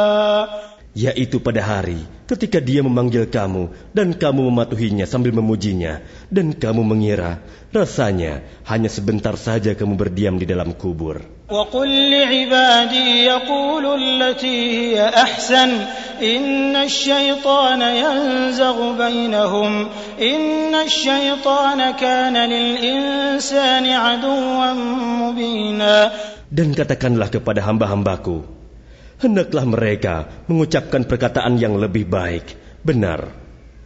yaitu 0.93 1.41
pada 1.41 1.61
hari 1.61 2.05
ketika 2.29 2.61
dia 2.61 2.85
memanggil 2.85 3.25
kamu 3.25 3.73
dan 3.97 4.13
kamu 4.13 4.53
mematuhinya 4.53 5.09
sambil 5.09 5.33
memujinya 5.33 6.05
dan 6.29 6.53
kamu 6.53 6.85
mengira 6.85 7.41
rasanya 7.73 8.45
hanya 8.69 8.89
sebentar 8.89 9.33
saja 9.33 9.73
kamu 9.73 9.97
berdiam 9.97 10.37
di 10.37 10.45
dalam 10.45 10.73
kubur. 10.77 11.25
وقل 11.49 11.89
لعبادي 12.11 13.25
يقولوا 13.25 13.95
التي 13.97 14.57
هي 14.71 15.09
أحسن 15.09 15.69
إن 16.21 16.75
الشيطان 16.75 17.81
ينزغ 17.81 18.77
بينهم 18.97 19.71
إن 20.21 20.73
الشيطان 20.75 21.79
كان 21.91 22.35
للإنسان 22.37 23.85
عدوا 23.85 24.73
مبينا 25.21 25.97
Dan 26.53 26.69
katakanlah 26.77 27.33
kepada 27.33 27.65
hamba-hambaku, 27.65 28.45
hendaklah 29.17 29.65
mereka 29.65 30.29
mengucapkan 30.45 31.01
perkataan 31.01 31.57
yang 31.57 31.81
lebih 31.81 32.05
baik, 32.05 32.53
benar. 32.85 33.33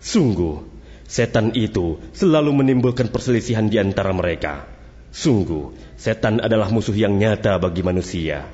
Sungguh, 0.04 0.68
setan 1.08 1.56
itu 1.56 1.96
selalu 2.12 2.52
menimbulkan 2.52 3.08
perselisihan 3.08 3.72
di 3.72 3.80
antara 3.80 4.12
mereka. 4.12 4.71
Sungguh, 5.13 5.77
setan 6.01 6.41
adalah 6.41 6.73
musuh 6.73 6.97
yang 6.97 7.21
nyata 7.21 7.61
bagi 7.61 7.85
manusia. 7.85 8.49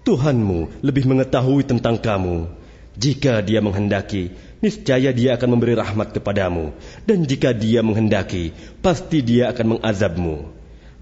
Tuhanmu 0.00 0.80
lebih 0.80 1.04
mengetahui 1.04 1.68
tentang 1.68 2.00
kamu. 2.00 2.48
Jika 2.96 3.44
dia 3.44 3.60
menghendaki, 3.60 4.32
niscaya 4.64 5.12
dia 5.12 5.36
akan 5.36 5.48
memberi 5.52 5.76
rahmat 5.76 6.16
kepadamu. 6.16 6.72
Dan 7.04 7.28
jika 7.28 7.52
dia 7.52 7.84
menghendaki, 7.84 8.56
pasti 8.80 9.20
dia 9.20 9.52
akan 9.52 9.76
mengazabmu. 9.76 10.59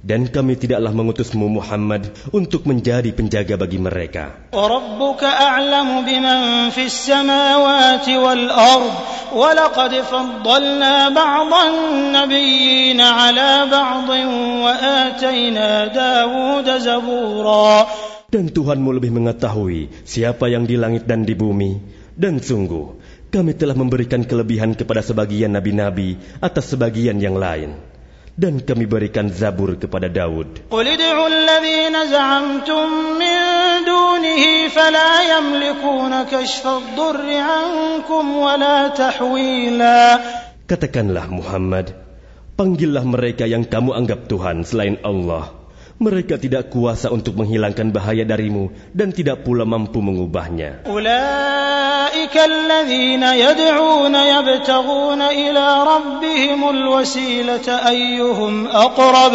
Dan 0.08 0.28
kami 0.28 0.60
tidaklah 0.60 0.91
mengutusmu 0.91 1.47
Muhammad 1.47 2.12
untuk 2.36 2.67
menjadi 2.67 3.08
penjaga 3.15 3.56
bagi 3.56 3.80
mereka. 3.80 4.52
وربك 4.52 5.23
أعلم 5.23 5.89
بمن 6.04 6.39
في 6.76 6.91
السماوات 6.91 8.04
والأرض 8.04 8.93
ولقد 9.32 9.93
فضلنا 9.95 10.95
بعض 11.10 11.52
النبيين 11.54 12.99
على 12.99 13.52
بعض 13.71 14.10
وآتينا 14.67 15.69
داود 15.95 16.67
زبورا 16.67 17.76
Dan 18.28 18.52
Tuhanmu 18.52 18.97
lebih 18.97 19.13
mengetahui 19.15 20.04
siapa 20.04 20.52
yang 20.52 20.67
di 20.67 20.76
langit 20.76 21.08
dan 21.08 21.23
di 21.23 21.32
bumi. 21.32 21.80
Dan 22.12 22.43
sungguh, 22.43 22.99
kami 23.32 23.56
telah 23.56 23.78
memberikan 23.78 24.28
kelebihan 24.28 24.76
kepada 24.76 24.99
sebagian 24.99 25.56
nabi-nabi 25.56 26.19
atas 26.43 26.76
sebagian 26.76 27.23
yang 27.23 27.39
lain. 27.39 27.87
dan 28.38 28.62
kami 28.62 28.87
berikan 28.87 29.27
Zabur 29.35 29.74
kepada 29.74 30.07
Daud. 30.07 30.70
Katakanlah 40.70 41.27
Muhammad, 41.27 41.87
panggillah 42.55 43.03
mereka 43.03 43.42
yang 43.51 43.66
kamu 43.66 43.90
anggap 43.98 44.31
Tuhan 44.31 44.62
selain 44.62 45.03
Allah 45.03 45.58
Mereka 46.02 46.41
tidak 46.41 46.73
kuasa 46.73 47.13
untuk 47.13 47.38
menghilangkan 47.38 47.93
bahaya 47.93 48.26
darimu 48.26 48.73
dan 48.91 49.13
tidak 49.13 49.45
pula 49.45 49.63
mampu 49.63 50.02
mengubahnya. 50.02 50.84
أولئك 50.89 52.36
الذين 52.38 53.23
يدعون 53.23 54.15
يبتغون 54.15 55.21
إلى 55.21 55.67
ربهم 55.84 56.60
الوسيلة 56.69 57.67
أيهم 57.69 58.67
أقرب 58.67 59.34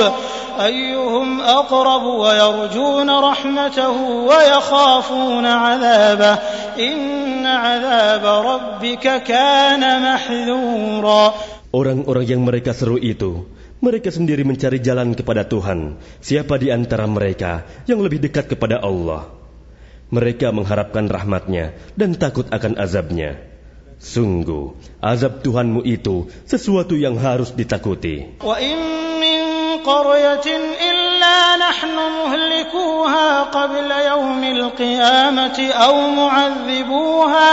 أيهم 0.58 1.40
أقرب 1.40 2.04
ويرجون 2.04 3.10
رحمته 3.10 3.96
ويخافون 4.02 5.46
عذابه 5.46 6.34
إن 6.78 7.46
عذاب 7.46 8.24
ربك 8.26 9.22
كان 9.22 9.82
محذورا 10.02 11.24
Orang-orang 11.68 12.24
yang 12.24 12.40
mereka 12.48 12.72
seru 12.72 12.96
itu, 12.96 13.44
mereka 13.83 14.15
sendiri 14.15 14.47
mencari 14.47 14.79
jalan 14.79 15.11
kepada 15.11 15.43
Tuhan. 15.43 15.99
Siapa 16.23 16.55
di 16.55 16.71
antara 16.71 17.03
mereka 17.03 17.67
yang 17.83 17.99
lebih 17.99 18.23
dekat 18.23 18.55
kepada 18.55 18.79
Allah? 18.79 19.27
Mereka 20.07 20.55
mengharapkan 20.55 21.11
rahmatnya 21.11 21.75
dan 21.99 22.15
takut 22.15 22.47
akan 22.47 22.79
azabnya. 22.79 23.43
Sungguh, 23.99 24.79
azab 25.03 25.43
Tuhanmu 25.43 25.83
itu 25.83 26.31
sesuatu 26.47 26.95
yang 26.95 27.19
harus 27.19 27.51
ditakuti. 27.51 28.39
Wa 28.39 28.55
qaryatin 29.83 30.61
illa 30.79 31.59
nahnu 31.59 32.03
muhlikuha 32.23 33.51
qabla 33.51 33.97
yawmil 34.15 34.71
qiyamati 34.79 35.75
aw 35.75 35.95
mu'adzibuha 36.07 37.51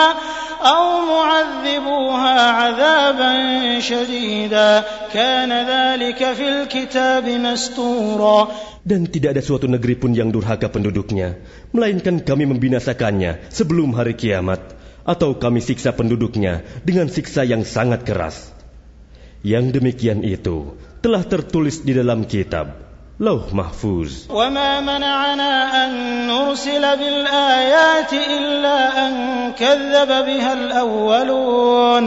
أو 0.66 0.84
معذبوها 1.06 2.38
عذابا 2.52 3.32
شديدا 3.80 4.72
كان 5.14 5.52
ذلك 5.52 6.22
في 6.34 6.46
الكتاب 6.50 7.26
مستورا 7.30 8.40
Dan 8.86 9.10
tidak 9.10 9.34
ada 9.34 9.42
suatu 9.42 9.66
negeri 9.66 9.98
pun 9.98 10.14
yang 10.14 10.30
durhaka 10.30 10.70
penduduknya, 10.70 11.42
melainkan 11.74 12.22
kami 12.22 12.46
membinasakannya 12.46 13.50
sebelum 13.50 13.98
hari 13.98 14.14
kiamat, 14.14 14.62
atau 15.02 15.42
kami 15.42 15.58
siksa 15.58 15.90
penduduknya 15.98 16.62
dengan 16.86 17.10
siksa 17.10 17.42
yang 17.50 17.66
sangat 17.66 18.06
keras. 18.06 18.54
Yang 19.42 19.82
demikian 19.82 20.22
itu 20.22 20.78
telah 21.02 21.26
tertulis 21.26 21.82
di 21.82 21.98
dalam 21.98 22.30
kitab 22.30 22.86
Lauh 23.21 23.53
Mahfuz. 23.53 24.33
وما 24.33 24.81
منعنا 24.81 25.53
أن 25.85 25.91
نرسل 26.25 26.81
بالآيات 26.81 28.13
إلا 28.13 28.79
أن 28.97 29.13
كذب 29.53 30.09
بها 30.09 30.53
الأولون. 30.53 32.05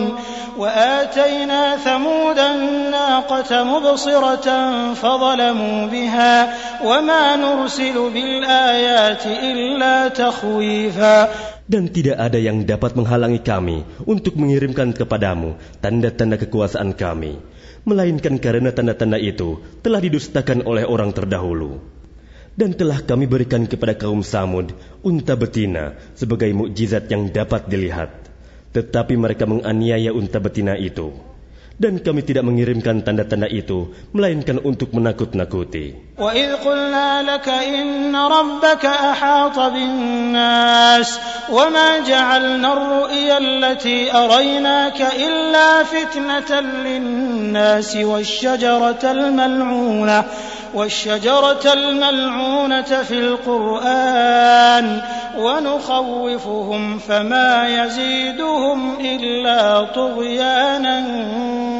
وآتينا 0.58 1.78
ثمود 1.78 2.40
الناقة 2.40 3.52
مبصرة 3.64 4.48
فظلموا 4.94 5.86
بها. 5.86 6.36
وما 6.82 7.24
نرسل 7.36 7.98
بالآيات 8.10 9.24
إلا 9.26 10.08
تخويفا. 10.18 11.30
Dan 11.70 11.94
tidak 11.94 12.18
ada 12.18 12.42
yang 12.42 12.66
dapat 12.66 12.98
menghalangi 12.98 13.40
kami 13.46 13.86
untuk 14.10 14.34
mengirimkan 14.34 14.98
kepadamu 14.98 15.62
tanda-tanda 15.78 16.42
kekuasaan 16.42 16.98
kami, 16.98 17.38
melainkan 17.84 18.40
karena 18.40 18.72
tanda-tanda 18.72 19.20
itu 19.20 19.60
telah 19.84 20.00
didustakan 20.00 20.64
oleh 20.64 20.88
orang 20.88 21.12
terdahulu. 21.12 21.80
Dan 22.54 22.78
telah 22.78 23.02
kami 23.02 23.26
berikan 23.26 23.66
kepada 23.66 23.98
kaum 23.98 24.22
Samud 24.22 24.78
unta 25.02 25.34
betina 25.34 25.98
sebagai 26.14 26.54
mukjizat 26.54 27.10
yang 27.10 27.34
dapat 27.34 27.66
dilihat. 27.66 28.14
Tetapi 28.78 29.18
mereka 29.18 29.50
menganiaya 29.50 30.14
unta 30.14 30.38
betina 30.38 30.78
itu. 30.78 31.33
Dan 31.83 32.03
kami 32.03 32.27
tidak 32.27 32.43
mengirimkan 32.43 33.07
tanda-tanda 33.07 33.47
itu, 33.47 33.95
melainkan 34.11 34.59
untuk 34.59 34.91
menakut-nakuti. 34.91 36.09
وإذ 36.19 36.67
قلنا 36.67 37.23
لك 37.23 37.49
إن 37.49 38.17
ربك 38.17 38.85
أحاط 38.87 39.59
بالناس 39.59 41.19
وما 41.53 41.99
جعلنا 41.99 42.73
الرؤيا 42.73 43.39
التي 43.39 44.11
أريناك 44.15 45.01
إلا 45.01 45.85
فتنة 45.85 46.61
للناس 46.61 47.97
والشجرة 47.97 49.03
الملعونة 49.05 50.25
والشجرة 50.75 51.73
الملعونة 51.73 53.03
في 53.03 53.19
القرآن 53.19 55.01
ونخوفهم 55.39 56.99
فما 56.99 57.69
يزيدهم 57.69 59.01
إلا 59.01 59.85
طغيانا 59.85 60.99
كبيرا 60.99 61.72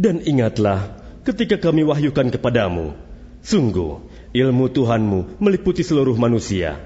Dan 0.00 0.16
ingatlah 0.24 0.96
ketika 1.28 1.60
kami 1.60 1.84
wahyukan 1.84 2.32
kepadamu, 2.32 2.96
sungguh 3.44 4.00
ilmu 4.32 4.72
Tuhanmu 4.72 5.36
meliputi 5.36 5.84
seluruh 5.84 6.16
manusia. 6.16 6.80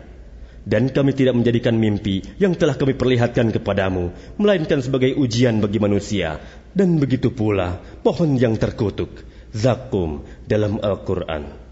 Dan 0.65 0.89
kami 0.89 1.13
tidak 1.13 1.37
menjadikan 1.37 1.77
mimpi 1.77 2.25
yang 2.41 2.57
telah 2.57 2.75
kami 2.75 2.97
perlihatkan 2.97 3.53
kepadamu, 3.53 4.17
melainkan 4.41 4.81
sebagai 4.81 5.13
ujian 5.15 5.61
bagi 5.61 5.77
manusia. 5.77 6.41
Dan 6.73 6.97
begitu 6.97 7.31
pula 7.31 7.85
pohon 8.01 8.35
yang 8.35 8.57
terkutuk, 8.57 9.23
zakum 9.53 10.25
dalam 10.49 10.81
Al-Quran 10.81 11.64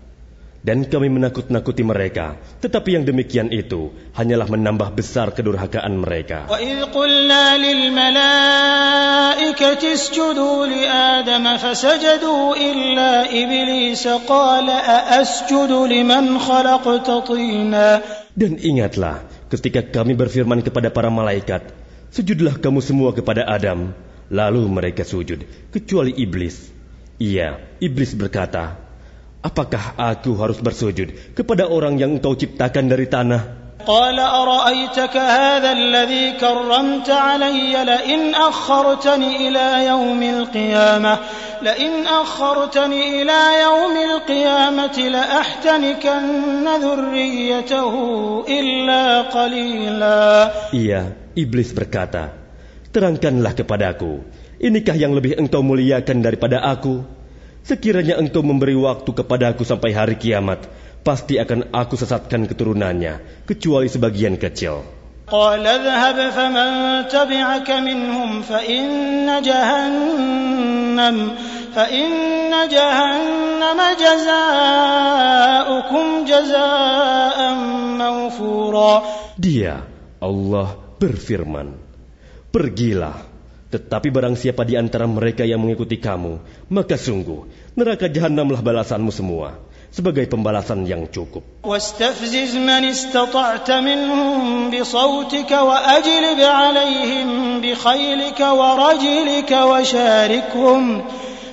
dan 0.62 0.86
kami 0.86 1.10
menakut-nakuti 1.10 1.82
mereka. 1.82 2.38
Tetapi 2.62 2.94
yang 2.94 3.04
demikian 3.04 3.50
itu 3.50 3.90
hanyalah 4.14 4.46
menambah 4.46 4.94
besar 4.94 5.34
kedurhakaan 5.34 5.98
mereka. 5.98 6.46
Dan 18.32 18.52
ingatlah 18.56 19.16
ketika 19.50 19.80
kami 19.82 20.12
berfirman 20.14 20.60
kepada 20.62 20.88
para 20.94 21.10
malaikat, 21.10 21.62
sujudlah 22.14 22.54
kamu 22.62 22.80
semua 22.80 23.10
kepada 23.10 23.44
Adam. 23.50 23.92
Lalu 24.32 24.64
mereka 24.64 25.04
sujud, 25.04 25.44
kecuali 25.68 26.16
iblis. 26.16 26.72
Ia, 27.20 27.60
iblis 27.84 28.16
berkata, 28.16 28.81
apakah 29.41 29.95
aku 29.95 30.35
harus 30.37 30.59
bersujud 30.59 31.35
kepada 31.37 31.69
orang 31.69 31.95
yang 32.01 32.17
engkau 32.19 32.35
ciptakan 32.35 32.91
dari 32.91 33.07
tanah? 33.07 33.67
قال 33.87 34.19
أرأيتك 34.19 35.15
هذا 35.15 35.71
الذي 35.71 36.31
كرمت 36.43 37.09
علي 37.09 37.71
لئن 37.71 38.35
أخرتني 38.35 39.47
إلى 39.47 39.87
يوم 39.87 40.21
القيامة 40.23 41.13
لئن 41.61 41.93
أخرتني 42.03 43.01
إلى 43.21 43.41
يوم 43.63 43.95
القيامة 44.11 44.97
لأحتنكن 44.97 46.65
ذريته 46.67 47.93
إلا 48.43 49.03
قليلا 49.21 50.25
Iya, 50.75 51.15
iblis 51.31 51.71
berkata, 51.71 52.35
terangkanlah 52.91 53.55
kepadaku, 53.55 54.19
inikah 54.59 54.99
yang 54.99 55.15
lebih 55.15 55.39
engkau 55.39 55.63
muliakan 55.63 56.19
daripada 56.19 56.59
aku? 56.59 57.07
Sekiranya 57.67 58.15
engkau 58.15 58.47
memberi 58.47 58.79
waktu 58.79 59.11
kepadaku 59.11 59.67
sampai 59.67 59.91
hari 59.91 60.15
kiamat, 60.15 60.71
pasti 61.03 61.35
akan 61.35 61.75
aku 61.75 61.99
sesatkan 61.99 62.47
keturunannya, 62.47 63.43
kecuali 63.43 63.91
sebagian 63.91 64.39
kecil. 64.39 64.87
قال 65.27 65.59
اذهب 65.67 66.31
فمن 66.31 66.71
تبعك 67.11 67.69
منهم 67.71 68.41
فإن 68.41 68.87
جهنم 69.43 71.17
فإن 71.75 72.11
جهنم 72.71 73.79
جزاؤكم 73.99 76.05
جزاء 76.23 77.39
موفورا 77.99 78.93
Dia, 79.37 79.85
Allah 80.23 80.79
berfirman, 80.97 81.77
Pergilah, 82.47 83.30
tetapi 83.72 84.12
barang 84.12 84.36
siapa 84.36 84.68
di 84.68 84.76
antara 84.76 85.08
mereka 85.08 85.48
yang 85.48 85.64
mengikuti 85.64 85.96
kamu, 85.96 86.44
maka 86.68 87.00
sungguh, 87.00 87.48
neraka 87.72 88.04
jahanamlah 88.04 88.60
balasanmu 88.60 89.08
semua, 89.08 89.56
sebagai 89.88 90.28
pembalasan 90.28 90.84
yang 90.84 91.08
cukup. 91.08 91.40
واستفزز 91.64 92.56
من 92.56 92.84
استطعت 92.84 93.70
منهم 93.70 94.70
بصوتك 94.70 95.50
وأجلب 95.50 96.40
عليهم 96.40 97.28
بخيلك 97.60 98.40
ورجلك 98.40 99.52
وشاركهم 99.52 100.82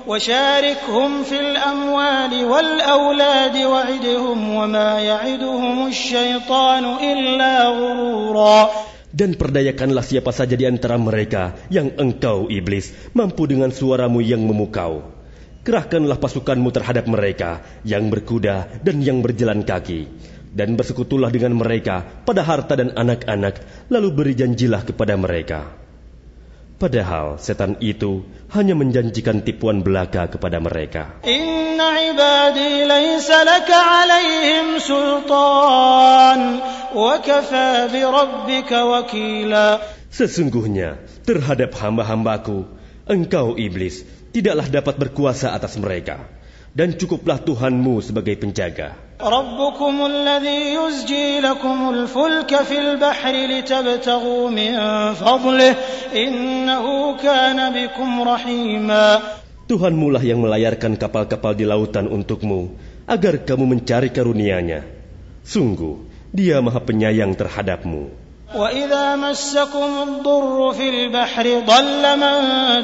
وشاركهم 0.07 1.23
في 1.23 1.37
الأموال 1.39 2.33
والأولاد 2.45 3.57
وعدهم 3.57 4.39
وما 4.55 4.91
يعدهم 4.99 5.87
الشيطان 5.87 6.83
إلا 6.99 7.53
غرورا 7.67 8.71
Dan 9.09 9.33
perdayakanlah 9.33 10.05
siapa 10.05 10.29
saja 10.29 10.53
di 10.53 10.69
antara 10.69 10.93
mereka 11.01 11.57
yang 11.73 11.97
engkau, 11.97 12.45
iblis, 12.45 12.93
mampu 13.17 13.49
dengan 13.49 13.73
suaramu 13.73 14.21
yang 14.21 14.45
memukau. 14.45 15.01
Kerahkanlah 15.65 16.21
pasukanmu 16.21 16.69
terhadap 16.69 17.09
mereka 17.09 17.65
yang 17.81 18.13
berkuda 18.13 18.81
dan 18.85 19.01
yang 19.01 19.25
berjalan 19.25 19.65
kaki. 19.65 20.05
Dan 20.49 20.77
bersekutulah 20.77 21.29
dengan 21.33 21.57
mereka 21.57 22.05
pada 22.25 22.45
harta 22.45 22.77
dan 22.77 22.93
anak-anak, 22.93 23.87
lalu 23.89 24.09
beri 24.13 24.33
janjilah 24.37 24.85
kepada 24.85 25.17
mereka. 25.17 25.78
Padahal 26.79 27.35
setan 27.43 27.75
itu 27.83 28.23
hanya 28.55 28.71
menjanjikan 28.71 29.43
tipuan 29.43 29.83
belaka 29.83 30.31
kepada 30.31 30.63
mereka. 30.63 31.19
Sesungguhnya 40.09 40.89
terhadap 41.27 41.71
hamba-hambaku 41.75 42.57
engkau 43.11 43.47
iblis 43.59 44.07
tidaklah 44.31 44.67
dapat 44.71 44.95
berkuasa 44.95 45.51
atas 45.51 45.75
mereka 45.75 46.31
dan 46.71 46.95
cukuplah 46.95 47.43
Tuhanmu 47.43 47.99
sebagai 47.99 48.39
penjaga. 48.39 49.08
ربكم 49.20 49.94
الذي 50.06 50.60
يزجي 50.74 51.40
لكم 51.40 51.78
الفلك 51.90 52.50
في 52.62 52.76
البحر 52.80 53.34
لتبتغوا 53.46 54.50
من 54.50 54.72
فضله 55.14 55.74
إنه 56.14 56.86
كان 57.16 57.58
بكم 57.72 58.10
رحيما 58.22 59.06
Tuhanmu 59.64 60.12
lah 60.12 60.20
yang 60.20 60.44
melayarkan 60.44 61.00
kapal-kapal 61.00 61.56
di 61.56 61.64
lautan 61.64 62.04
untukmu, 62.04 62.76
agar 63.08 63.48
kamu 63.48 63.64
mencari 63.64 64.12
karunia-Nya. 64.12 64.84
Sungguh, 65.40 66.04
Dia 66.36 66.60
Maha 66.60 66.84
Penyayang 66.84 67.32
terhadapmu. 67.32 68.17
وإذا 68.54 69.16
مسكم 69.16 69.90
الضر 70.06 70.72
في 70.72 70.86
البحر 70.88 71.46
ضل 71.66 72.04
من 72.16 72.36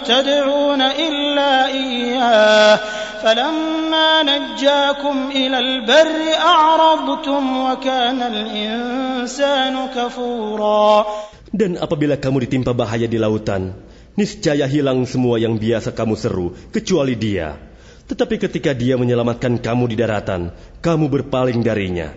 تدعون 0.03 0.83
إلا 0.83 1.53
إياه 1.67 2.81
فلما 3.23 4.11
نجاكم 4.23 5.17
إلى 5.31 5.59
البر 5.59 6.21
أعرضتم 6.41 7.43
وكان 7.71 8.21
الإنسان 8.23 9.75
كفورا 9.95 11.05
Dan 11.51 11.83
apabila 11.83 12.15
kamu 12.15 12.47
ditimpa 12.47 12.71
bahaya 12.71 13.11
di 13.11 13.19
lautan, 13.19 13.75
niscaya 14.15 14.71
hilang 14.71 15.03
semua 15.03 15.35
yang 15.43 15.59
biasa 15.59 15.91
kamu 15.91 16.15
seru, 16.15 16.55
kecuali 16.71 17.19
Dia. 17.19 17.59
Tetapi 18.07 18.39
ketika 18.39 18.71
Dia 18.71 18.95
menyelamatkan 18.95 19.59
kamu 19.59 19.91
di 19.91 19.97
daratan, 19.99 20.55
kamu 20.79 21.11
berpaling 21.11 21.59
darinya. 21.67 22.15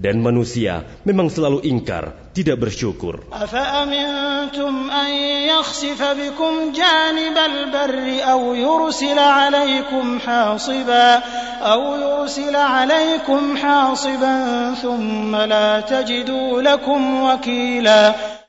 Dan 0.00 0.24
manusia 0.24 0.88
memang 1.04 1.28
selalu 1.28 1.60
ingkar, 1.68 2.32
tidak 2.32 2.56
bersyukur. 2.56 3.20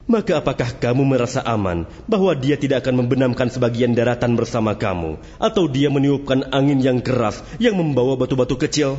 Maka 0.08 0.34
apakah 0.40 0.70
kamu 0.80 1.04
merasa 1.04 1.44
aman 1.44 1.84
bahwa 2.08 2.32
dia 2.32 2.56
tidak 2.56 2.88
akan 2.88 3.04
membenamkan 3.04 3.52
sebagian 3.52 3.92
daratan 3.92 4.40
bersama 4.40 4.80
kamu? 4.80 5.20
Atau 5.36 5.68
dia 5.68 5.92
meniupkan 5.92 6.48
angin 6.56 6.80
yang 6.80 7.04
keras 7.04 7.44
yang 7.60 7.76
membawa 7.76 8.16
batu-batu 8.16 8.56
kecil? 8.56 8.96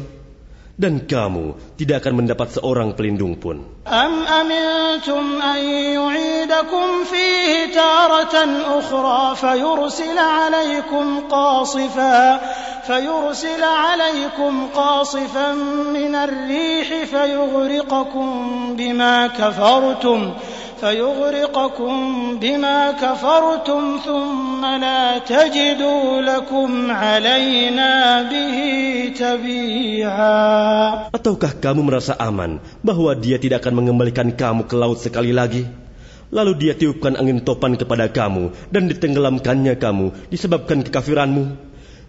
Dan 0.77 1.09
kamu 1.09 1.73
tidak 1.73 2.05
akan 2.05 2.21
mendapat 2.21 2.53
seorang 2.53 2.93
pelindung 2.93 3.41
pun. 3.41 3.81
أم 3.87 4.13
أمنتم 4.29 5.41
أن 5.41 5.59
يعيدكم 5.97 6.87
فيه 7.09 7.73
تارة 7.73 8.35
أخرى 8.79 9.35
فيرسل 9.35 10.17
عليكم 10.17 11.05
قاصفا 11.31 12.39
فيرسل 12.87 13.63
عليكم 13.63 14.67
قاصفا 14.75 15.51
من 15.97 16.15
الريح 16.15 16.89
فيغرقكم 17.03 18.29
بما 18.77 19.27
كفرتم 19.27 20.33
فيغرقكم 20.81 21.93
بما 22.41 22.79
كفرتم 22.91 23.81
ثم 24.05 24.61
لا 24.61 25.17
تجدوا 25.17 26.21
لكم 26.21 26.69
علينا 26.91 27.91
به 28.29 28.57
تبيعا 29.17 30.37
Ataukah 31.09 31.51
kamu 31.57 31.81
merasa 31.81 32.13
aman 32.21 32.61
bahwa 32.85 33.17
dia 33.17 33.41
tidak 33.41 33.65
akan 33.65 33.81
mengembalikan 33.81 34.29
kamu 34.29 34.69
ke 34.69 34.75
laut 34.77 35.01
sekali 35.01 35.33
lagi? 35.33 35.65
Lalu 36.27 36.59
dia 36.59 36.73
tiupkan 36.75 37.15
angin 37.15 37.39
topan 37.39 37.79
kepada 37.79 38.11
kamu 38.11 38.51
dan 38.67 38.91
ditenggelamkannya 38.91 39.79
kamu 39.79 40.11
disebabkan 40.27 40.83
kekafiranmu. 40.83 41.55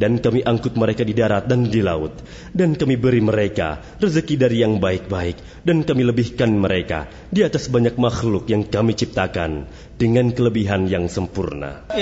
dan 0.00 0.16
kami 0.16 0.40
angkut 0.40 0.80
mereka 0.80 1.04
di 1.04 1.12
darat 1.12 1.44
dan 1.44 1.68
di 1.68 1.84
laut. 1.84 2.16
Dan 2.56 2.72
kami 2.72 2.96
beri 2.96 3.20
mereka 3.20 3.84
rezeki 4.00 4.40
dari 4.40 4.64
yang 4.64 4.80
baik-baik. 4.80 5.60
Dan 5.60 5.84
kami 5.84 6.08
lebihkan 6.08 6.56
mereka 6.56 7.04
di 7.28 7.44
atas 7.44 7.68
banyak 7.68 8.00
makhluk 8.00 8.48
yang 8.48 8.64
kami 8.64 8.96
ciptakan 8.96 9.68
dengan 10.00 10.32
kelebihan 10.32 10.88
yang 10.88 11.04
sempurna. 11.12 11.92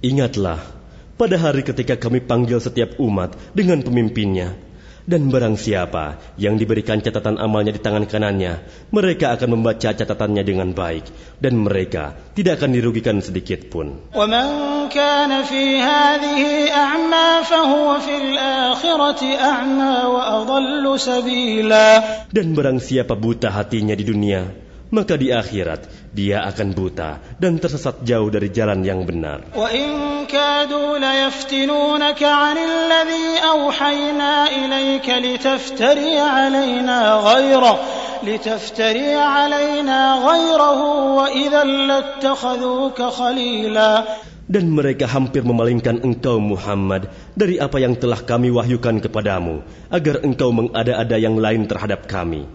Ingatlah 0.00 0.75
pada 1.16 1.40
hari 1.40 1.64
ketika 1.64 1.96
kami 1.96 2.20
panggil 2.20 2.60
setiap 2.60 3.00
umat 3.00 3.32
dengan 3.56 3.80
pemimpinnya, 3.80 4.52
dan 5.08 5.32
barang 5.32 5.56
siapa 5.56 6.20
yang 6.36 6.60
diberikan 6.60 7.00
catatan 7.00 7.40
amalnya 7.40 7.72
di 7.72 7.80
tangan 7.80 8.04
kanannya, 8.04 8.60
mereka 8.92 9.32
akan 9.32 9.56
membaca 9.56 9.96
catatannya 9.96 10.44
dengan 10.44 10.76
baik, 10.76 11.08
dan 11.40 11.56
mereka 11.56 12.12
tidak 12.36 12.60
akan 12.60 12.76
dirugikan 12.76 13.24
sedikit 13.24 13.64
pun. 13.72 14.12
Dan 22.28 22.46
barang 22.52 22.78
siapa 22.84 23.14
buta 23.16 23.48
hatinya 23.56 23.94
di 23.96 24.04
dunia, 24.04 24.42
maka 24.92 25.14
di 25.16 25.32
akhirat 25.32 26.05
dia 26.16 26.40
akan 26.48 26.72
buta 26.72 27.20
dan 27.36 27.60
tersesat 27.60 28.00
jauh 28.00 28.32
dari 28.32 28.48
jalan 28.48 28.80
yang 28.80 29.04
benar. 29.04 29.52
Dan 44.46 44.70
mereka 44.70 45.10
hampir 45.10 45.42
memalingkan 45.42 46.06
engkau 46.06 46.38
Muhammad 46.38 47.10
dari 47.34 47.58
apa 47.58 47.82
yang 47.82 47.98
telah 47.98 48.22
kami 48.22 48.54
wahyukan 48.54 49.02
kepadamu, 49.02 49.66
agar 49.90 50.22
engkau 50.22 50.54
mengada-ada 50.54 51.18
yang 51.18 51.34
lain 51.34 51.66
terhadap 51.66 52.06
kami. 52.06 52.46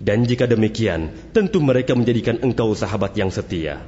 Dan 0.00 0.24
jika 0.24 0.48
demikian, 0.48 1.12
tentu 1.36 1.60
mereka 1.60 1.92
menjadikan 1.92 2.40
engkau 2.40 2.72
sahabat 2.72 3.12
yang 3.20 3.28
setia. 3.28 3.84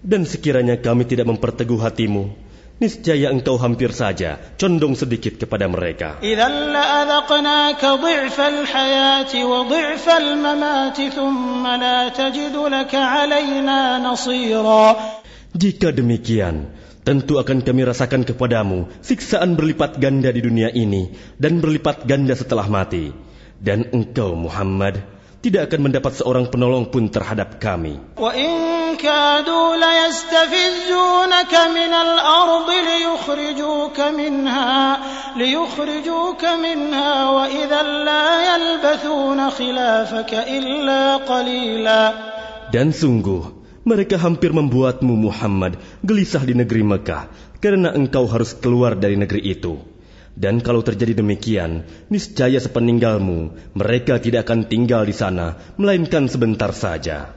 Dan 0.00 0.22
sekiranya 0.24 0.76
kami 0.80 1.04
tidak 1.04 1.26
memperteguh 1.28 1.76
hatimu, 1.76 2.32
niscaya 2.80 3.28
engkau 3.28 3.60
hampir 3.60 3.92
saja 3.92 4.40
condong 4.56 4.96
sedikit 4.96 5.36
kepada 5.36 5.68
mereka. 5.68 6.16
Jika 15.56 15.88
demikian, 15.92 16.56
Tentu 17.06 17.38
akan 17.38 17.62
kami 17.62 17.86
rasakan 17.86 18.26
kepadamu 18.26 18.90
siksaan 18.98 19.54
berlipat 19.54 20.02
ganda 20.02 20.34
di 20.34 20.42
dunia 20.42 20.74
ini 20.74 21.14
dan 21.38 21.62
berlipat 21.62 22.02
ganda 22.02 22.34
setelah 22.34 22.66
mati. 22.66 23.14
Dan 23.62 23.86
engkau 23.94 24.34
Muhammad 24.34 25.06
tidak 25.38 25.70
akan 25.70 25.86
mendapat 25.86 26.18
seorang 26.18 26.50
penolong 26.50 26.90
pun 26.90 27.06
terhadap 27.06 27.62
kami. 27.62 28.02
Dan 42.74 42.86
sungguh, 42.90 43.42
mereka 43.86 44.18
hampir 44.18 44.50
membuatmu 44.50 45.14
Muhammad 45.14 45.78
gelisah 46.02 46.42
di 46.42 46.58
negeri 46.58 46.82
Mekah 46.82 47.30
karena 47.62 47.94
engkau 47.94 48.26
harus 48.26 48.50
keluar 48.58 48.98
dari 48.98 49.14
negeri 49.14 49.46
itu. 49.46 49.78
Dan 50.36 50.60
kalau 50.60 50.82
terjadi 50.82 51.22
demikian, 51.22 51.86
niscaya 52.12 52.60
sepeninggalmu, 52.60 53.72
mereka 53.72 54.20
tidak 54.20 54.50
akan 54.50 54.68
tinggal 54.68 55.06
di 55.08 55.16
sana, 55.16 55.56
melainkan 55.80 56.28
sebentar 56.28 56.74
saja. 56.76 57.32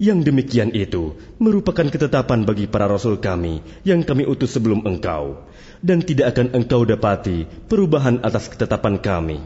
Yang 0.00 0.18
demikian 0.24 0.70
itu 0.72 1.04
merupakan 1.36 1.86
ketetapan 1.92 2.48
bagi 2.48 2.64
para 2.64 2.88
rasul 2.88 3.20
kami 3.20 3.60
yang 3.84 4.00
kami 4.00 4.24
utus 4.24 4.56
sebelum 4.56 4.80
engkau 4.88 5.49
dan 5.80 6.04
tidak 6.04 6.36
akan 6.36 6.52
engkau 6.52 6.84
dapati 6.84 7.48
perubahan 7.68 8.20
atas 8.20 8.52
ketetapan 8.52 9.00
kami. 9.00 9.40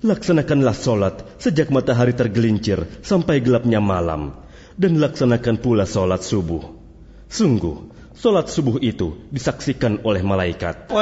Laksanakanlah 0.00 0.72
solat 0.72 1.14
sejak 1.36 1.68
matahari 1.68 2.16
tergelincir 2.16 2.88
sampai 3.04 3.44
gelapnya 3.44 3.84
malam, 3.84 4.32
dan 4.80 4.96
laksanakan 4.96 5.60
pula 5.60 5.84
solat 5.84 6.24
subuh. 6.24 6.72
Sungguh, 7.30 7.89
Solat 8.20 8.52
subuh 8.52 8.76
itu 8.84 9.16
disaksikan 9.32 10.04
oleh 10.04 10.20
malaikat. 10.20 10.92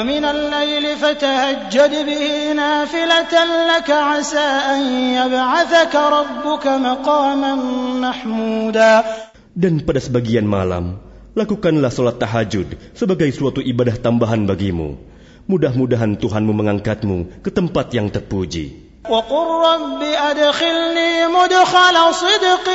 Dan 9.59 9.75
pada 9.83 9.99
sebagian 9.99 10.47
malam, 10.47 11.03
lakukanlah 11.35 11.91
solat 11.91 12.23
tahajud 12.23 12.79
sebagai 12.95 13.35
suatu 13.35 13.67
ibadah 13.67 13.99
tambahan 13.99 14.47
bagimu. 14.47 15.03
Mudah-mudahan 15.51 16.15
Tuhanmu 16.23 16.55
mengangkatmu 16.55 17.43
ke 17.43 17.51
tempat 17.51 17.91
yang 17.99 18.15
terpuji. 18.15 18.88
وقل 19.10 19.48
رب 19.68 20.02
أدخلني 20.04 21.28
مدخل 21.28 22.14
صدق 22.14 22.68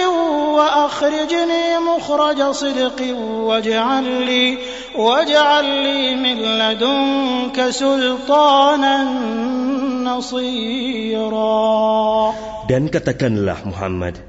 وأخرجني 0.56 1.78
مخرج 1.78 2.42
صدق 2.52 3.00
واجعل 3.48 4.04
لي 4.04 4.58
واجعل 4.96 5.64
لي 5.64 6.16
من 6.16 6.36
لدنك 6.36 7.70
سلطانا 7.70 8.96
نصيرا 10.04 11.48
Dan 12.68 12.92
katakanlah 12.92 13.64
Muhammad, 13.64 14.20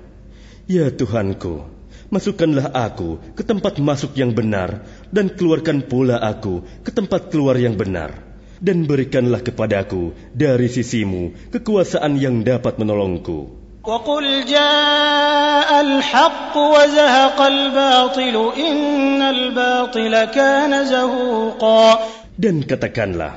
Ya 0.71 0.87
Tuhanku, 0.87 1.67
masukkanlah 2.07 2.71
aku 2.71 3.19
ke 3.35 3.43
tempat 3.43 3.75
masuk 3.83 4.15
yang 4.15 4.31
benar 4.31 4.87
dan 5.11 5.27
keluarkan 5.35 5.83
pula 5.83 6.15
aku 6.15 6.63
ke 6.79 6.95
tempat 6.95 7.27
keluar 7.27 7.59
yang 7.59 7.75
benar. 7.75 8.29
Dan 8.63 8.83
berikanlah 8.83 9.39
kepadaku 9.39 10.11
dari 10.35 10.67
sisimu 10.67 11.51
kekuasaan 11.55 12.19
yang 12.19 12.43
dapat 12.43 12.75
menolongku. 12.75 13.59
وقل 13.89 14.45
جاء 14.45 15.69
الحق 15.81 16.53
وزهق 16.57 17.39
الباطل 17.41 18.35
إن 18.59 19.21
الباطل 19.21 20.13
كان 20.35 20.73
زهوقا 20.85 21.85
Dan 22.39 22.63
katakanlah, 22.63 23.35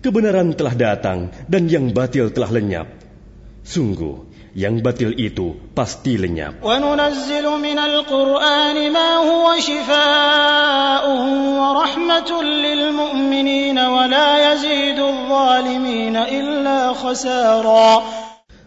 kebenaran 0.00 0.56
telah 0.56 0.72
datang 0.72 1.28
dan 1.52 1.68
yang 1.68 1.92
batil 1.92 2.32
telah 2.32 2.48
lenyap. 2.48 2.88
Sungguh, 3.60 4.24
yang 4.53 4.85
batil 4.85 5.17
itu 5.17 5.57
pasti 5.73 6.13
lenyap. 6.21 6.61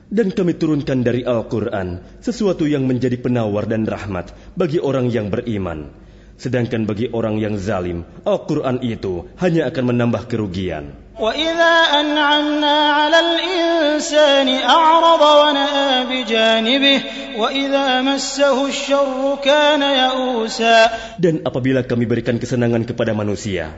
Dan 0.06 0.30
kami 0.30 0.54
turunkan 0.54 1.02
dari 1.02 1.26
Al-Quran 1.26 1.98
sesuatu 2.22 2.62
yang 2.66 2.86
menjadi 2.86 3.18
penawar 3.18 3.66
dan 3.66 3.86
rahmat 3.86 4.34
bagi 4.54 4.78
orang 4.78 5.10
yang 5.10 5.30
beriman. 5.34 5.90
Sedangkan 6.36 6.84
bagi 6.86 7.10
orang 7.10 7.40
yang 7.40 7.58
zalim, 7.58 8.06
Al-Quran 8.22 8.82
itu 8.86 9.26
hanya 9.40 9.66
akan 9.70 9.84
menambah 9.94 10.30
kerugian. 10.30 11.05
وإذا 11.21 11.75
أنعمنا 12.01 12.75
على 12.97 13.19
الإنسان 13.19 14.47
أعرض 14.49 15.21
ونأى 15.21 15.89
بجانبه 16.09 16.99
وإذا 17.37 18.01
مسه 18.01 18.57
الشر 18.67 19.21
كان 19.43 19.81
يئوسا 19.81 20.77
Dan 21.21 21.45
apabila 21.45 21.85
kami 21.85 22.09
berikan 22.09 22.41
kesenangan 22.41 22.87
kepada 22.89 23.13
manusia, 23.13 23.77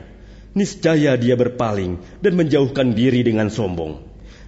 niscaya 0.56 1.18
dia 1.20 1.36
berpaling 1.36 2.00
dan 2.24 2.32
menjauhkan 2.32 2.96
diri 2.96 3.20
dengan 3.20 3.52
sombong. 3.52 4.00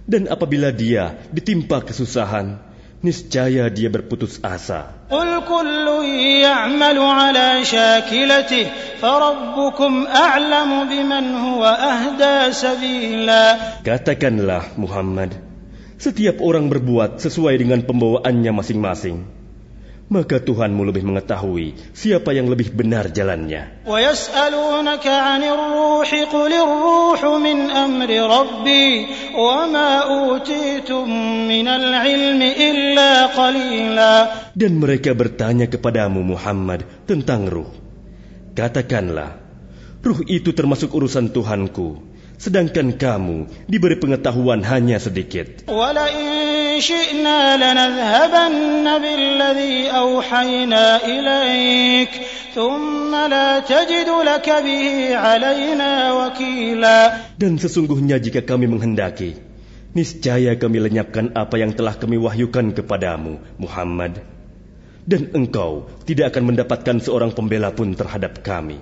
Dan 0.07 0.31
apabila 0.31 0.71
dia 0.71 1.19
ditimpa 1.29 1.83
kesusahan, 1.83 2.57
niscaya 3.02 3.66
dia 3.66 3.90
berputus 3.90 4.38
asa. 4.46 4.94
Katakanlah 13.82 14.62
Muhammad, 14.78 15.30
setiap 15.98 16.38
orang 16.38 16.70
berbuat 16.70 17.18
sesuai 17.18 17.54
dengan 17.58 17.82
pembawaannya 17.82 18.52
masing-masing 18.54 19.41
maka 20.12 20.36
Tuhanmu 20.36 20.84
lebih 20.92 21.08
mengetahui 21.08 21.96
siapa 21.96 22.36
yang 22.36 22.52
lebih 22.52 22.76
benar 22.76 23.08
jalannya. 23.08 23.82
Dan 34.52 34.72
mereka 34.76 35.10
bertanya 35.16 35.66
kepadamu 35.72 36.20
Muhammad 36.20 36.84
tentang 37.08 37.48
ruh. 37.48 37.72
Katakanlah, 38.52 39.40
ruh 40.04 40.20
itu 40.28 40.52
termasuk 40.52 40.92
urusan 40.92 41.32
Tuhanku 41.32 42.11
sedangkan 42.42 42.98
kamu 42.98 43.70
diberi 43.70 43.94
pengetahuan 44.02 44.66
hanya 44.66 44.98
sedikit. 44.98 45.70
Dan 57.38 57.52
sesungguhnya 57.62 58.16
jika 58.18 58.40
kami 58.42 58.66
menghendaki, 58.66 59.38
niscaya 59.94 60.58
kami 60.58 60.78
lenyapkan 60.82 61.30
apa 61.38 61.56
yang 61.62 61.70
telah 61.78 61.94
kami 61.94 62.18
wahyukan 62.18 62.74
kepadamu, 62.74 63.38
Muhammad 63.62 64.31
dan 65.02 65.34
engkau 65.34 65.90
tidak 66.06 66.34
akan 66.34 66.54
mendapatkan 66.54 66.96
seorang 67.02 67.34
pembela 67.34 67.74
pun 67.74 67.90
terhadap 67.94 68.38
kami. 68.42 68.78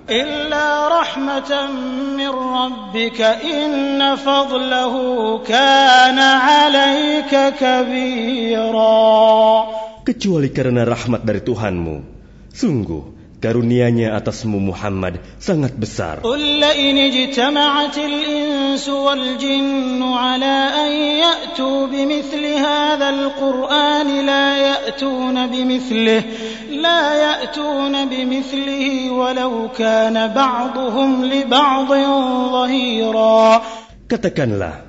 Kecuali 10.01 10.49
karena 10.49 10.81
rahmat 10.85 11.21
dari 11.25 11.41
Tuhanmu. 11.41 11.97
Sungguh, 12.51 13.20
Karunianya 13.41 14.13
atasmu 14.21 14.61
Muhammad 14.61 15.17
sangat 15.41 15.73
besar. 15.73 16.21
Insu 16.21 18.93
wal 19.01 19.41
jinnu 19.41 20.13
la 20.13 20.85
la 26.85 27.41
walau 29.09 29.73
li. 31.25 31.41
Katakanlah, 34.05 34.85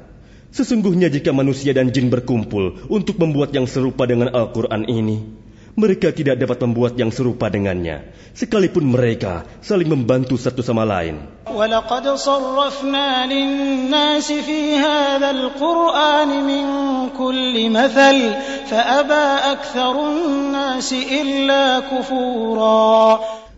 sesungguhnya 0.52 1.08
jika 1.08 1.32
manusia 1.32 1.72
dan 1.72 1.88
jin 1.88 2.12
berkumpul 2.12 2.84
untuk 2.92 3.16
membuat 3.16 3.56
yang 3.56 3.64
serupa 3.64 4.04
dengan 4.04 4.28
Al-Qur'an 4.28 4.84
ini, 4.84 5.40
mereka 5.72 6.12
tidak 6.12 6.36
dapat 6.36 6.58
membuat 6.68 6.92
yang 7.00 7.08
serupa 7.08 7.48
dengannya, 7.48 8.12
sekalipun 8.36 8.92
mereka 8.92 9.48
saling 9.64 9.88
membantu 9.88 10.36
satu 10.36 10.60
sama 10.60 10.84
lain. 10.84 11.24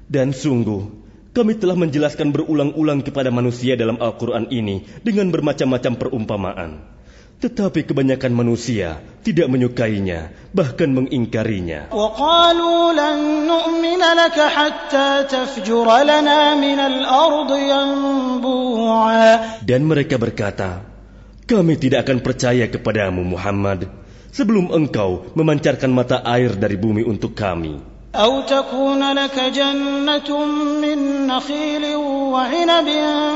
Dan 0.05 0.29
sungguh, 0.31 0.83
kami 1.35 1.53
telah 1.59 1.75
menjelaskan 1.75 2.31
berulang-ulang 2.31 3.03
kepada 3.03 3.35
manusia 3.35 3.75
dalam 3.75 3.99
Al-Quran 3.99 4.55
ini 4.55 4.87
dengan 5.03 5.35
bermacam-macam 5.35 5.93
perumpamaan. 5.99 6.94
Tetapi 7.45 7.85
kebanyakan 7.85 8.33
manusia 8.33 9.05
tidak 9.21 9.53
menyukainya, 9.53 10.33
bahkan 10.57 10.89
mengingkarinya. 10.97 11.93
Dan 19.61 19.81
mereka 19.85 20.17
berkata, 20.17 20.89
kami 21.45 21.77
tidak 21.77 22.09
akan 22.09 22.19
percaya 22.25 22.65
kepadamu 22.65 23.21
Muhammad 23.21 23.93
sebelum 24.33 24.73
engkau 24.73 25.29
memancarkan 25.37 25.93
mata 25.93 26.25
air 26.25 26.57
dari 26.57 26.81
bumi 26.81 27.05
untuk 27.05 27.37
kami. 27.37 27.94
أو 28.16 28.42
تكون 28.42 29.14
لك 29.14 29.38
جنة 29.54 30.30
من 30.82 31.28
نخيل 31.30 31.86
وعنب 32.34 32.90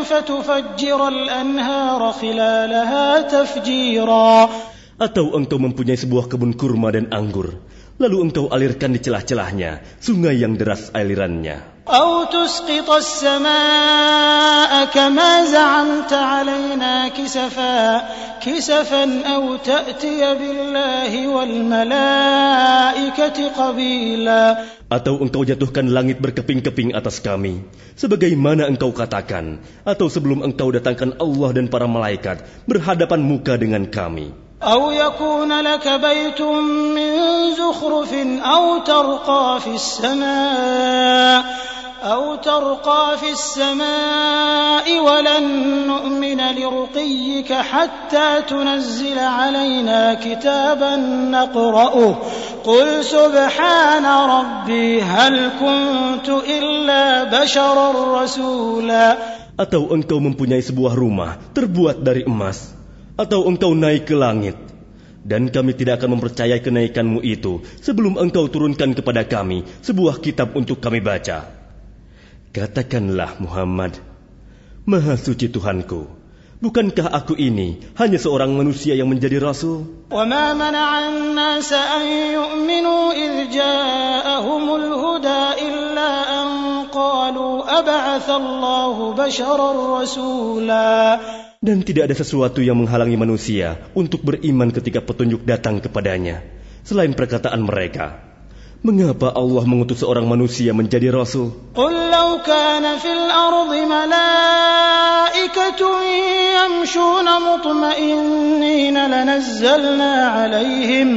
فتفجر 0.04 1.00
الأنهار 1.08 2.02
خلالها 2.12 3.22
تفجيرا 3.22 4.50
Atau 4.94 5.34
engkau 5.34 5.58
mempunyai 5.58 5.98
sebuah 5.98 6.30
kebun 6.30 6.54
kurma 6.54 6.94
dan 6.94 7.10
anggur, 7.10 7.60
lalu 7.98 8.30
engkau 8.30 8.46
alirkan 8.54 8.94
di 8.94 9.02
celah-celahnya 9.02 9.82
sungai 9.98 10.38
yang 10.38 10.54
deras 10.54 10.94
alirannya. 10.94 11.77
أو 11.88 12.24
تسقط 12.24 12.90
السماء 12.90 14.86
كما 14.86 15.46
زعمت 15.46 16.14
علينا 16.14 17.08
كسفا 17.08 18.02
كسفا 18.40 19.04
أو 19.36 19.56
تأتي 19.56 20.36
بالله 20.40 21.28
والملائكة 21.28 22.58
قبيلا 23.52 24.58
Atau 24.94 25.18
engkau 25.26 25.42
jatuhkan 25.42 25.90
langit 25.90 26.22
berkeping-keping 26.22 26.94
atas 26.94 27.18
kami, 27.18 27.66
sebagaimana 27.98 28.70
engkau 28.70 28.94
katakan, 28.94 29.58
atau 29.82 30.06
sebelum 30.06 30.46
engkau 30.46 30.70
datangkan 30.70 31.18
Allah 31.18 31.50
dan 31.50 31.66
para 31.66 31.90
malaikat 31.90 32.46
berhadapan 32.70 33.26
muka 33.26 33.58
dengan 33.58 33.90
kami. 33.90 34.44
أو 34.64 34.92
يكون 34.92 35.62
لك 35.62 35.88
بيت 35.88 36.42
من 36.96 37.12
زخرف 37.58 38.14
أو 38.40 38.78
ترقى 38.78 39.60
في 39.60 39.76
السماء 39.76 41.44
أو 42.04 42.36
ترقى 42.36 43.18
في 43.18 43.32
السماء 43.32 44.88
ولن 45.00 45.46
نؤمن 45.88 46.42
لرقيك 46.60 47.54
حتى 47.54 48.30
تنزل 48.48 49.20
علينا 49.20 50.14
كتابا 50.14 50.96
نقرأه 51.32 52.18
قل 52.64 52.88
سبحان 53.04 54.06
ربي 54.06 55.02
هل 55.02 55.36
كنت 55.60 56.28
إلا 56.30 57.04
بشرا 57.24 57.88
رسولا 58.24 59.08
Atau 59.54 59.94
engkau 59.94 60.18
mempunyai 60.18 60.66
sebuah 60.66 60.98
rumah 60.98 61.38
terbuat 61.54 62.02
dari 62.02 62.26
emas, 62.26 62.74
atau 63.14 63.46
engkau 63.46 63.78
naik 63.78 64.10
ke 64.10 64.18
langit. 64.18 64.58
Dan 65.22 65.54
kami 65.54 65.78
tidak 65.78 66.02
akan 66.02 66.18
mempercayai 66.18 66.58
kenaikanmu 66.58 67.22
itu 67.22 67.62
sebelum 67.80 68.18
engkau 68.18 68.50
turunkan 68.50 68.98
kepada 68.98 69.24
kami 69.24 69.62
sebuah 69.86 70.20
kitab 70.26 70.58
untuk 70.58 70.82
kami 70.82 71.06
baca. 71.06 71.57
Katakanlah 72.58 73.42
Muhammad, 73.42 73.98
Maha 74.86 75.18
suci 75.18 75.50
Tuhanku, 75.50 76.06
bukankah 76.62 77.10
aku 77.10 77.34
ini 77.34 77.82
hanya 77.98 78.22
seorang 78.22 78.54
manusia 78.54 78.94
yang 78.94 79.10
menjadi 79.10 79.42
rasul? 79.42 80.06
وما 80.14 80.54
منع 80.54 80.90
الناس 81.10 81.74
أن 81.74 82.06
يؤمنوا 82.38 83.04
إذ 83.18 83.34
جاءهم 83.50 84.64
الهدى 84.76 85.44
إلا 85.66 86.12
أن 86.30 86.48
قالوا 86.94 87.54
أبعث 87.80 88.28
الله 88.30 88.96
بشرا 89.18 89.70
رسولا 90.02 90.94
Dan 91.64 91.80
tidak 91.82 92.12
ada 92.12 92.16
sesuatu 92.20 92.60
yang 92.60 92.76
menghalangi 92.76 93.16
manusia 93.16 93.80
untuk 93.96 94.22
beriman 94.22 94.68
ketika 94.70 95.00
petunjuk 95.00 95.48
datang 95.48 95.80
kepadanya, 95.80 96.44
selain 96.84 97.16
perkataan 97.16 97.64
mereka. 97.64 98.27
Mengapa 98.84 99.32
Allah 99.32 99.64
mengutus 99.64 100.04
seorang 100.04 100.28
manusia 100.28 100.76
menjadi 100.76 101.08
rasul? 101.08 101.56
قل 101.72 102.12
لو 102.12 102.44
كان 102.44 102.84
في 103.00 103.08
الأرض 103.08 103.72
ملائكة 103.72 105.82
يمشون 106.60 107.28
مطمئنين 107.48 108.98
لنزلنا 109.08 110.14
عليهم 110.28 111.10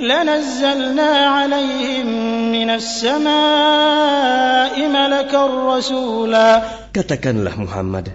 لنزلنا 0.00 1.10
عليهم 1.38 2.06
من 2.50 2.68
السماء 2.82 4.74
ملكا 4.74 5.42
رسولا 5.46 6.50
Katakanlah 6.90 7.54
Muhammad, 7.54 8.10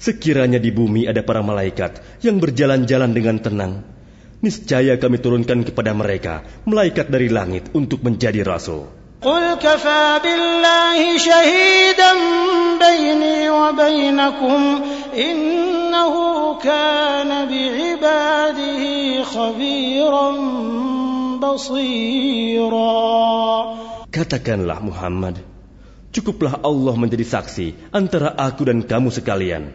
sekiranya 0.00 0.56
di 0.56 0.72
bumi 0.72 1.04
ada 1.04 1.20
para 1.20 1.44
malaikat 1.44 2.24
yang 2.24 2.40
berjalan-jalan 2.40 3.12
dengan 3.12 3.36
tenang, 3.36 3.84
niscaya 4.44 4.96
kami 4.96 5.20
turunkan 5.20 5.64
kepada 5.68 5.92
mereka 5.92 6.46
malaikat 6.64 7.12
dari 7.12 7.28
langit 7.28 7.68
untuk 7.76 8.00
menjadi 8.00 8.40
rasul. 8.44 9.00
قل 9.20 9.60
كفى 9.60 10.20
بالله 10.24 11.18
شهيدا 11.18 12.12
بيني 12.80 13.50
وبينكم 13.50 14.60
إنه 15.12 16.14
كان 16.64 17.30
بعباده 17.48 18.82
خبيرا 19.24 20.28
بصيرا 21.36 22.90
Katakanlah 24.10 24.82
Muhammad, 24.82 25.38
cukuplah 26.10 26.58
Allah 26.66 26.94
menjadi 26.98 27.22
saksi 27.22 27.94
antara 27.94 28.34
aku 28.34 28.66
dan 28.66 28.82
kamu 28.82 29.12
sekalian. 29.14 29.70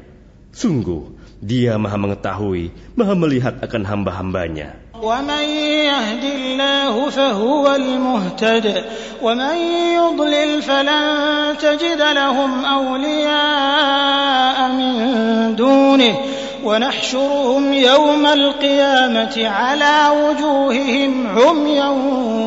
Sungguh, 0.51 1.15
dia 1.41 1.77
maha 1.77 1.97
mengetahui, 1.99 2.71
maha 2.95 3.13
melihat 3.13 3.59
akan 3.61 3.83
hamba-hambanya. 3.85 4.85
ومن 4.95 5.43
يهد 5.91 6.23
الله 6.23 7.09
فهو 7.09 7.75
المهتد 7.75 8.83
ومن 9.21 9.55
يضلل 9.99 10.61
فلن 10.61 11.03
تجد 11.59 12.01
لهم 12.01 12.65
أولياء 12.65 14.57
من 14.71 14.95
دونه 15.55 16.15
ونحشرهم 16.63 17.73
يوم 17.73 18.25
القيامة 18.25 19.35
على 19.47 19.97
وجوههم 20.21 21.11
عميا 21.27 21.89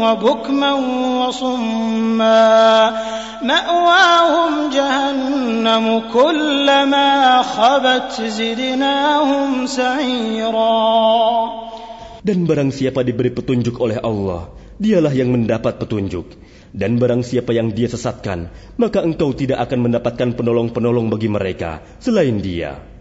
وبكما 0.02 0.72
وصما 1.20 2.48
مأواهم 3.42 4.52
جهنم 4.70 5.86
كلما 6.12 7.42
خبت 7.42 8.12
زدناهم 8.18 9.66
سعيرا 9.66 10.78
Dan 12.18 12.44
barang 12.44 12.74
siapa 12.74 13.06
diberi 13.06 13.32
petunjuk 13.32 13.78
oleh 13.80 13.96
Allah, 14.04 14.52
dialah 14.76 15.14
yang 15.14 15.32
mendapat 15.32 15.80
petunjuk. 15.80 16.36
Dan 16.74 17.00
barang 17.00 17.24
siapa 17.24 17.56
yang 17.56 17.72
dia 17.72 17.88
sesatkan, 17.88 18.52
maka 18.76 19.00
engkau 19.00 19.32
tidak 19.32 19.64
akan 19.64 19.88
mendapatkan 19.88 20.36
penolong-penolong 20.36 21.08
bagi 21.08 21.32
mereka 21.32 21.80
selain 22.02 22.44
dia. 22.44 22.91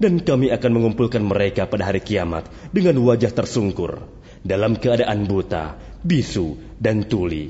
Dan 0.00 0.20
kami 0.20 0.52
akan 0.52 0.70
mengumpulkan 0.76 1.24
mereka 1.24 1.64
pada 1.64 1.88
hari 1.88 2.04
kiamat 2.04 2.44
dengan 2.68 3.00
wajah 3.00 3.32
tersungkur, 3.32 4.04
dalam 4.44 4.76
keadaan 4.76 5.24
buta, 5.24 5.72
bisu, 6.04 6.76
dan 6.76 7.08
tuli. 7.08 7.48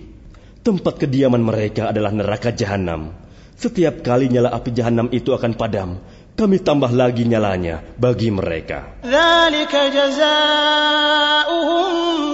Tempat 0.63 1.03
kediaman 1.03 1.43
mereka 1.43 1.91
adalah 1.91 2.15
neraka 2.15 2.55
jahanam. 2.55 3.11
Setiap 3.59 4.07
kali 4.07 4.31
nyala 4.31 4.55
api 4.55 4.71
jahanam 4.71 5.11
itu 5.11 5.35
akan 5.35 5.59
padam, 5.59 5.99
kami 6.37 6.61
tambah 6.61 6.93
lagi 6.93 7.25
nyalanya 7.25 7.81
bagi 7.97 8.29
mereka. 8.31 9.01
ذلك 9.03 9.73
جزاؤهم 9.97 11.91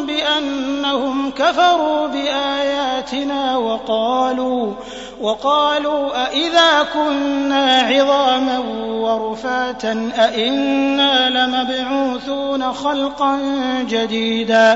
بأنهم 0.06 1.30
كفروا 1.30 2.00
بآياتنا 2.08 3.56
وقالوا 3.56 4.64
وقالوا 5.20 6.02
أإذا 6.26 6.70
كنا 6.94 7.66
عظاما 7.92 8.58
ورفاتا 9.04 9.92
أإنا 10.16 11.12
لمبعوثون 11.30 12.62
خلقا 12.72 13.32
جديدا 13.88 14.66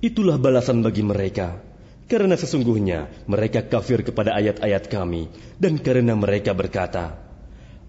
Itulah 0.00 0.40
balasan 0.40 0.80
bagi 0.80 1.04
mereka. 1.04 1.60
Karena 2.08 2.32
sesungguhnya 2.32 3.28
mereka 3.28 3.68
kafir 3.68 4.00
kepada 4.00 4.32
ayat-ayat 4.32 4.88
kami 4.88 5.28
dan 5.60 5.76
karena 5.76 6.16
mereka 6.16 6.56
berkata, 6.56 7.20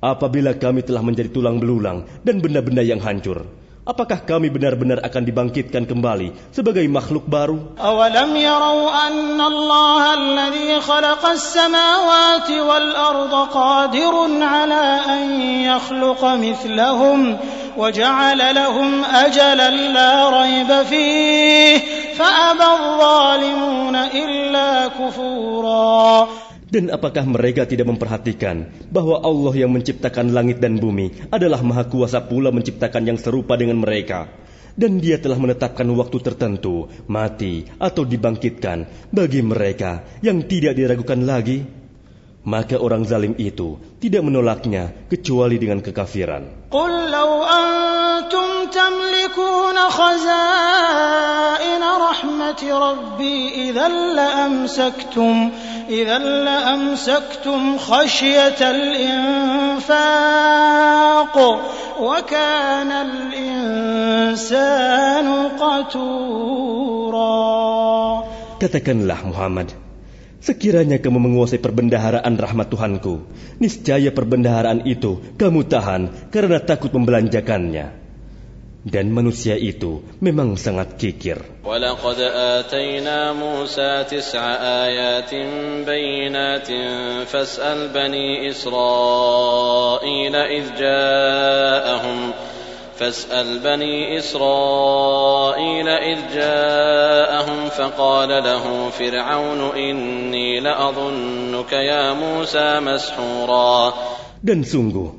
Apabila 0.03 0.57
kami 0.57 0.83
telah 0.83 1.01
menjadi 1.05 1.31
tulang 1.31 1.61
belulang 1.61 2.03
dan 2.25 2.43
benda-benda 2.43 2.83
yang 2.83 2.99
hancur, 2.99 3.47
apakah 3.86 4.26
kami 4.26 4.50
benar-benar 4.50 4.98
akan 5.06 5.22
dibangkitkan 5.22 5.86
kembali 5.86 6.34
sebagai 6.50 6.82
makhluk 6.90 7.24
baru? 7.30 7.78
Awalam 7.78 8.34
yarau 8.34 8.90
anna 8.90 9.44
Allah 9.46 10.02
alladhi 10.18 10.74
khalaqa 10.82 11.38
as-samawati 11.38 12.58
wal 12.60 12.90
arda 12.90 13.42
qadirun 13.54 14.42
ala 14.42 14.84
an 15.06 15.22
yakhluqa 15.70 16.34
mithlahum 16.36 17.38
wa 17.76 17.92
ja'ala 17.92 18.16
وجعل 18.26 18.54
لهم 18.54 19.04
أجلا 19.04 19.70
لا 19.70 20.30
ريب 20.30 20.82
فيه 20.82 21.78
فأبى 22.16 22.64
الظالمون 22.64 23.96
illa 24.12 24.90
kufura. 24.90 26.45
Dan 26.76 26.92
apakah 26.92 27.24
mereka 27.24 27.64
tidak 27.64 27.88
memperhatikan 27.88 28.68
bahwa 28.92 29.24
Allah 29.24 29.64
yang 29.64 29.72
menciptakan 29.72 30.36
langit 30.36 30.60
dan 30.60 30.76
bumi 30.76 31.08
adalah 31.32 31.64
maha 31.64 31.88
kuasa 31.88 32.20
pula 32.20 32.52
menciptakan 32.52 33.00
yang 33.00 33.16
serupa 33.16 33.56
dengan 33.56 33.80
mereka? 33.80 34.28
Dan 34.76 35.00
dia 35.00 35.16
telah 35.16 35.40
menetapkan 35.40 35.88
waktu 35.96 36.20
tertentu, 36.20 36.84
mati 37.08 37.64
atau 37.80 38.04
dibangkitkan 38.04 39.08
bagi 39.08 39.40
mereka 39.40 40.04
yang 40.20 40.44
tidak 40.44 40.76
diragukan 40.76 41.24
lagi 41.24 41.64
maka 42.46 42.78
orang 42.78 43.02
zalim 43.02 43.34
itu 43.42 43.74
tidak 43.98 44.22
menolaknya 44.22 44.94
kecuali 45.10 45.58
dengan 45.58 45.82
kekafiran. 45.82 46.70
Katakanlah 68.56 69.20
Muhammad 69.20 69.85
sekiranya 70.45 70.97
kamu 70.97 71.21
menguasai 71.21 71.61
perbendaharaan 71.61 72.33
rahmat 72.33 72.67
Tuhanku, 72.73 73.29
niscaya 73.61 74.09
perbendaharaan 74.09 74.89
itu 74.89 75.21
kamu 75.37 75.69
tahan 75.69 76.33
karena 76.33 76.57
takut 76.57 76.89
membelanjakannya. 76.91 78.01
Dan 78.81 79.13
manusia 79.13 79.53
itu 79.61 80.01
memang 80.17 80.57
sangat 80.57 80.97
kikir. 80.97 81.61
ولقد 81.61 82.19
آتينا 82.33 83.33
موسى 83.37 84.03
تسع 84.09 84.43
آيات 84.85 85.29
بينات 85.85 86.69
فاسأل 87.29 87.93
بني 87.93 88.49
إسرائيل 88.49 90.35
إذ 90.35 90.65
جاءهم 90.81 92.19
فاسأل 93.01 93.65
بني 93.65 94.21
إسرائيل 94.21 95.87
إذ 95.89 96.19
جاءهم 96.37 97.59
فقال 97.73 98.29
له 98.29 98.65
فرعون 98.93 99.61
إني 99.73 100.59
لأظنك 100.61 101.71
يا 101.73 102.13
موسى 102.13 102.67
مسحورا 102.79 103.73
Dan 104.41 104.61
sungguh, 104.61 105.09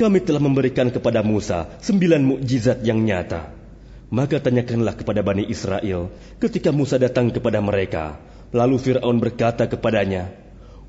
kami 0.00 0.24
telah 0.24 0.40
memberikan 0.40 0.88
kepada 0.88 1.20
Musa 1.20 1.68
sembilan 1.84 2.20
mukjizat 2.24 2.80
yang 2.84 3.04
nyata. 3.04 3.52
Maka 4.08 4.40
tanyakanlah 4.40 4.96
kepada 4.96 5.20
Bani 5.20 5.44
Israel 5.52 6.08
ketika 6.40 6.72
Musa 6.72 6.96
datang 6.96 7.28
kepada 7.28 7.60
mereka. 7.60 8.16
Lalu 8.56 8.80
Fir'aun 8.80 9.20
berkata 9.20 9.68
kepadanya, 9.68 10.32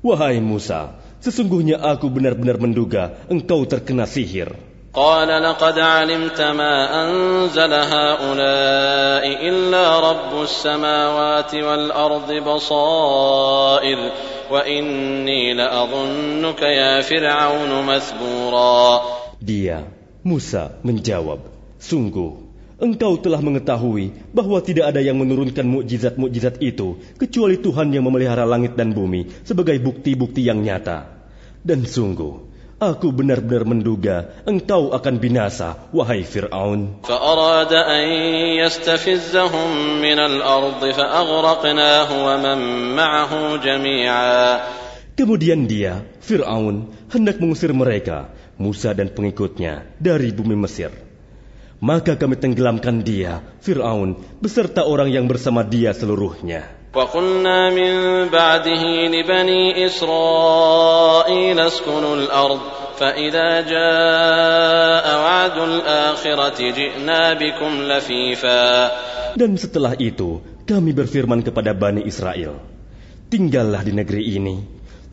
Wahai 0.00 0.40
Musa, 0.40 0.96
sesungguhnya 1.20 1.76
aku 1.76 2.08
benar-benar 2.08 2.56
menduga 2.56 3.20
engkau 3.28 3.68
terkena 3.68 4.08
sihir. 4.08 4.56
قال 4.94 5.28
لقد 5.28 5.78
علمت 5.78 6.40
ما 6.40 6.74
أنزل 7.06 7.72
هؤلاء 7.72 9.24
إلا 9.48 9.84
رب 10.10 10.42
السماوات 10.42 11.54
والأرض 11.54 12.32
بصائر 12.32 13.98
وإني 14.50 15.54
لأظنك 15.54 16.62
يا 16.62 17.00
فرعون 17.00 17.70
مثبورا 17.86 19.00
Dia, 19.40 19.88
Musa, 20.20 20.76
menjawab, 20.84 21.40
Sungguh, 21.80 22.36
engkau 22.76 23.16
telah 23.16 23.40
mengetahui 23.40 24.12
bahwa 24.36 24.60
tidak 24.60 24.92
ada 24.92 25.00
yang 25.00 25.16
menurunkan 25.16 25.64
mukjizat-mukjizat 25.64 26.60
itu 26.60 27.00
kecuali 27.16 27.56
Tuhan 27.56 27.88
yang 27.94 28.04
memelihara 28.04 28.44
langit 28.44 28.76
dan 28.76 28.92
bumi 28.92 29.32
sebagai 29.46 29.80
bukti-bukti 29.80 30.44
yang 30.44 30.60
nyata. 30.60 31.08
Dan 31.64 31.88
sungguh, 31.88 32.43
aku 32.80 33.12
benar-benar 33.12 33.68
menduga 33.68 34.16
engkau 34.48 34.96
akan 34.96 35.20
binasa, 35.20 35.76
wahai 35.92 36.24
Fir'aun. 36.24 37.04
فأراد 37.04 37.72
أن 37.76 38.06
يستفزهم 38.64 39.68
من 40.00 40.18
الأرض 40.18 40.80
فأغرقناه 40.80 42.08
ومن 42.08 42.58
معه 42.96 43.32
جميعا 43.60 44.40
Kemudian 45.20 45.68
dia, 45.68 46.00
Fir'aun, 46.24 46.96
hendak 47.12 47.36
mengusir 47.44 47.76
mereka, 47.76 48.32
Musa 48.56 48.96
dan 48.96 49.12
pengikutnya, 49.12 49.84
dari 50.00 50.32
bumi 50.32 50.56
Mesir. 50.56 50.88
Maka 51.84 52.16
kami 52.16 52.40
tenggelamkan 52.40 53.04
dia, 53.04 53.44
Fir'aun, 53.60 54.16
beserta 54.40 54.88
orang 54.88 55.12
yang 55.12 55.28
bersama 55.28 55.60
dia 55.60 55.92
seluruhnya. 55.92 56.80
وقلنا 56.94 57.70
من 57.70 57.92
بعده 58.28 58.82
لبني 59.14 59.86
إسرائيل 59.86 61.43
اسكنوا 61.64 62.14
الأرض 62.16 62.60
فإذا 63.00 63.50
جاء 63.64 65.06
وعد 65.22 65.56
الآخرة 65.58 66.58
جئنا 66.60 67.22
بكم 67.40 67.72
لفيفا 67.88 68.64
Dan 69.30 69.54
setelah 69.54 69.94
itu, 69.94 70.42
kami 70.66 70.90
berfirman 70.90 71.40
kepada 71.46 71.70
Bani 71.70 72.02
Israel, 72.02 72.58
Tinggallah 73.30 73.86
di 73.86 73.94
negeri 73.94 74.36
ini, 74.36 74.58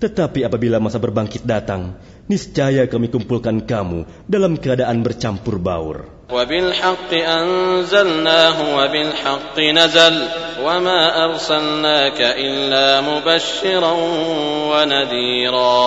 tetapi 0.01 0.41
apabila 0.41 0.81
masa 0.81 0.97
berbangkit 0.97 1.45
datang, 1.45 2.01
niscaya 2.25 2.89
kami 2.89 3.13
kumpulkan 3.13 3.61
kamu 3.61 4.09
dalam 4.25 4.57
keadaan 4.57 5.05
bercampur 5.05 5.61
baur. 5.61 6.09
وبالحق 6.30 7.10
أنزلناه 7.12 8.56
وبالحق 8.78 9.56
نزل 9.58 10.16
وما 10.62 11.00
أرسلناك 11.24 12.20
إلا 12.20 12.86
مبشرا 13.00 13.94
ونذيرا 14.70 15.82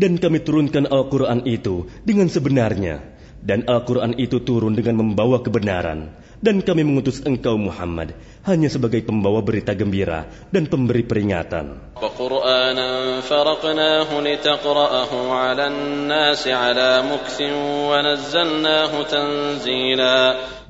Dan 0.00 0.16
kami 0.16 0.40
turunkan 0.40 0.88
Al-Quran 0.88 1.44
itu 1.44 1.84
dengan 2.08 2.24
sebenarnya. 2.32 3.04
Dan 3.44 3.68
Al-Quran 3.68 4.16
itu 4.16 4.40
turun 4.40 4.72
dengan 4.72 4.96
membawa 5.04 5.44
kebenaran. 5.44 6.16
Dan 6.40 6.64
kami 6.64 6.88
mengutus 6.88 7.20
engkau 7.20 7.60
Muhammad 7.60 8.16
hanya 8.50 8.66
sebagai 8.66 9.06
pembawa 9.06 9.40
berita 9.46 9.70
gembira 9.78 10.26
dan 10.50 10.66
pemberi 10.66 11.06
peringatan. 11.06 11.94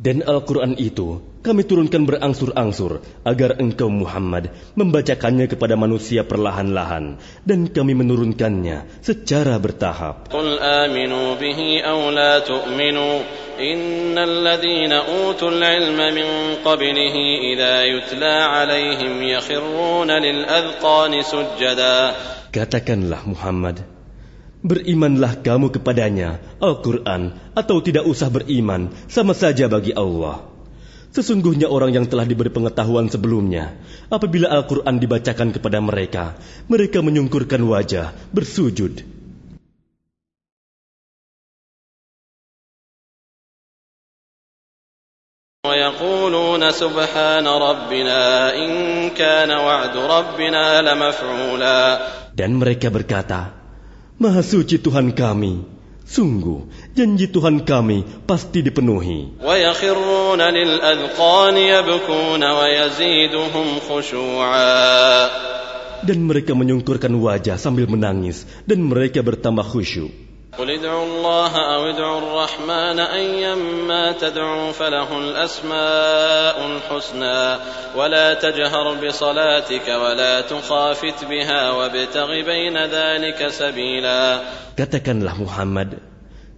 Dan 0.00 0.16
Al-Quran 0.24 0.72
itu 0.80 1.08
kami 1.40 1.64
turunkan 1.64 2.04
berangsur-angsur 2.04 3.00
agar 3.24 3.56
engkau 3.64 3.88
Muhammad 3.88 4.52
membacakannya 4.76 5.48
kepada 5.48 5.72
manusia 5.72 6.20
perlahan-lahan 6.20 7.16
dan 7.48 7.64
kami 7.72 7.96
menurunkannya 7.96 9.00
secara 9.00 9.56
bertahap. 9.56 10.28
إن 13.59 14.17
الذين 14.17 14.91
أوتوا 14.91 15.51
العلم 15.51 15.99
من 16.15 16.27
قبله 16.65 17.15
إذا 17.53 17.75
يتلى 17.83 18.35
عليهم 18.55 19.13
يخرون 19.23 20.09
للأذقان 20.11 21.13
سجدا 21.21 21.99
Katakanlah 22.55 23.27
Muhammad, 23.27 23.83
berimanlah 24.63 25.43
kamu 25.43 25.75
kepadanya, 25.75 26.39
Al-Quran, 26.63 27.35
atau 27.51 27.83
tidak 27.83 28.07
usah 28.07 28.31
beriman, 28.31 28.95
sama 29.11 29.35
saja 29.35 29.67
bagi 29.67 29.91
Allah. 29.91 30.55
Sesungguhnya 31.11 31.67
orang 31.67 31.95
yang 31.95 32.07
telah 32.07 32.23
diberi 32.23 32.47
pengetahuan 32.47 33.11
sebelumnya, 33.11 33.75
apabila 34.07 34.47
Al-Quran 34.51 35.03
dibacakan 35.03 35.51
kepada 35.51 35.83
mereka, 35.83 36.39
mereka 36.71 37.03
menyungkurkan 37.03 37.59
wajah, 37.67 38.15
bersujud. 38.31 39.03
ويقولون 45.89 46.71
سبحان 46.71 47.47
ربنا 47.47 48.21
إن 48.55 48.71
كان 49.09 49.51
وعد 49.51 49.95
ربنا 49.97 50.65
لمفعولا 50.81 51.81
Dan 52.35 52.59
mereka 52.59 52.91
berkata, 52.91 53.55
Maha 54.19 54.43
suci 54.43 54.75
Tuhan 54.79 55.15
kami, 55.15 55.63
sungguh 56.03 56.67
janji 56.91 57.31
Tuhan 57.31 57.63
kami 57.63 58.03
pasti 58.27 58.59
dipenuhi. 58.61 59.41
ويخرون 59.43 60.41
للأذقان 60.41 61.57
يبكون 61.57 62.43
ويزيدهم 62.43 63.67
خشوعا 63.89 65.29
Dan 66.05 66.21
mereka 66.29 66.53
menyungkurkan 66.53 67.09
wajah 67.17 67.57
sambil 67.57 67.89
menangis, 67.89 68.45
dan 68.69 68.83
mereka 68.85 69.25
bertambah 69.25 69.65
khusyuk. 69.65 70.28
قل 70.58 70.70
ادعوا 70.70 71.06
الله 71.06 71.52
أو 71.74 71.82
ادعوا 71.94 72.18
الرحمن 72.18 72.98
أيما 72.98 74.12
تدعوا 74.12 74.72
فله 74.72 75.18
الأسماء 75.18 76.56
الحسنى 76.66 77.40
ولا 77.96 78.34
تجهر 78.34 78.86
بصلاتك 78.98 79.86
ولا 79.88 80.40
تخافت 80.40 81.18
بها 81.24 81.62
وابتغ 81.70 82.28
بين 82.42 82.76
ذلك 82.76 83.40
سبيلا 83.48 84.22
Katakanlah 84.74 85.38
Muhammad, 85.38 86.02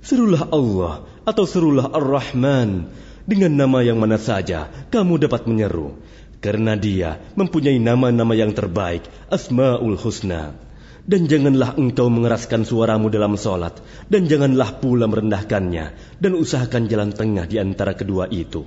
serulah 0.00 0.48
Allah 0.48 1.04
atau 1.28 1.44
serulah 1.44 1.92
Ar-Rahman 1.92 2.88
dengan 3.28 3.52
nama 3.52 3.84
yang 3.84 4.00
mana 4.00 4.16
saja 4.16 4.72
kamu 4.88 5.20
dapat 5.20 5.44
menyeru. 5.44 6.00
Karena 6.40 6.74
dia 6.80 7.20
mempunyai 7.38 7.76
nama-nama 7.78 8.34
yang 8.34 8.50
terbaik, 8.56 9.06
Asma'ul 9.30 9.94
Husna. 9.94 10.71
Dan 11.02 11.26
janganlah 11.26 11.74
engkau 11.74 12.06
mengeraskan 12.06 12.62
suaramu 12.62 13.10
dalam 13.10 13.34
solat, 13.34 13.74
dan 14.06 14.30
janganlah 14.30 14.78
pula 14.78 15.10
merendahkannya, 15.10 16.18
dan 16.22 16.32
usahakan 16.38 16.86
jalan 16.86 17.10
tengah 17.10 17.50
di 17.50 17.58
antara 17.58 17.98
kedua 17.98 18.30
itu. 18.30 18.62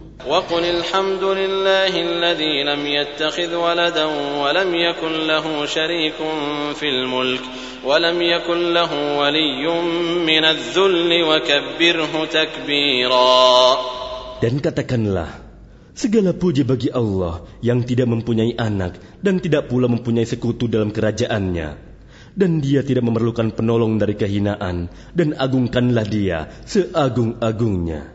Dan 14.44 14.54
katakanlah, 14.60 15.32
Segala 15.96 16.36
puji 16.36 16.68
bagi 16.68 16.92
Allah 16.92 17.48
yang 17.64 17.80
tidak 17.88 18.12
mempunyai 18.12 18.52
anak 18.60 19.00
dan 19.24 19.40
tidak 19.40 19.72
pula 19.72 19.88
mempunyai 19.88 20.28
sekutu 20.28 20.68
dalam 20.68 20.92
kerajaannya. 20.92 21.95
Dan 22.36 22.60
dia 22.60 22.84
tidak 22.84 23.08
memerlukan 23.08 23.56
penolong 23.56 23.96
dari 23.96 24.20
kehinaan, 24.20 24.92
dan 25.16 25.30
agungkanlah 25.40 26.04
dia 26.04 26.52
seagung-agungnya. 26.68 28.15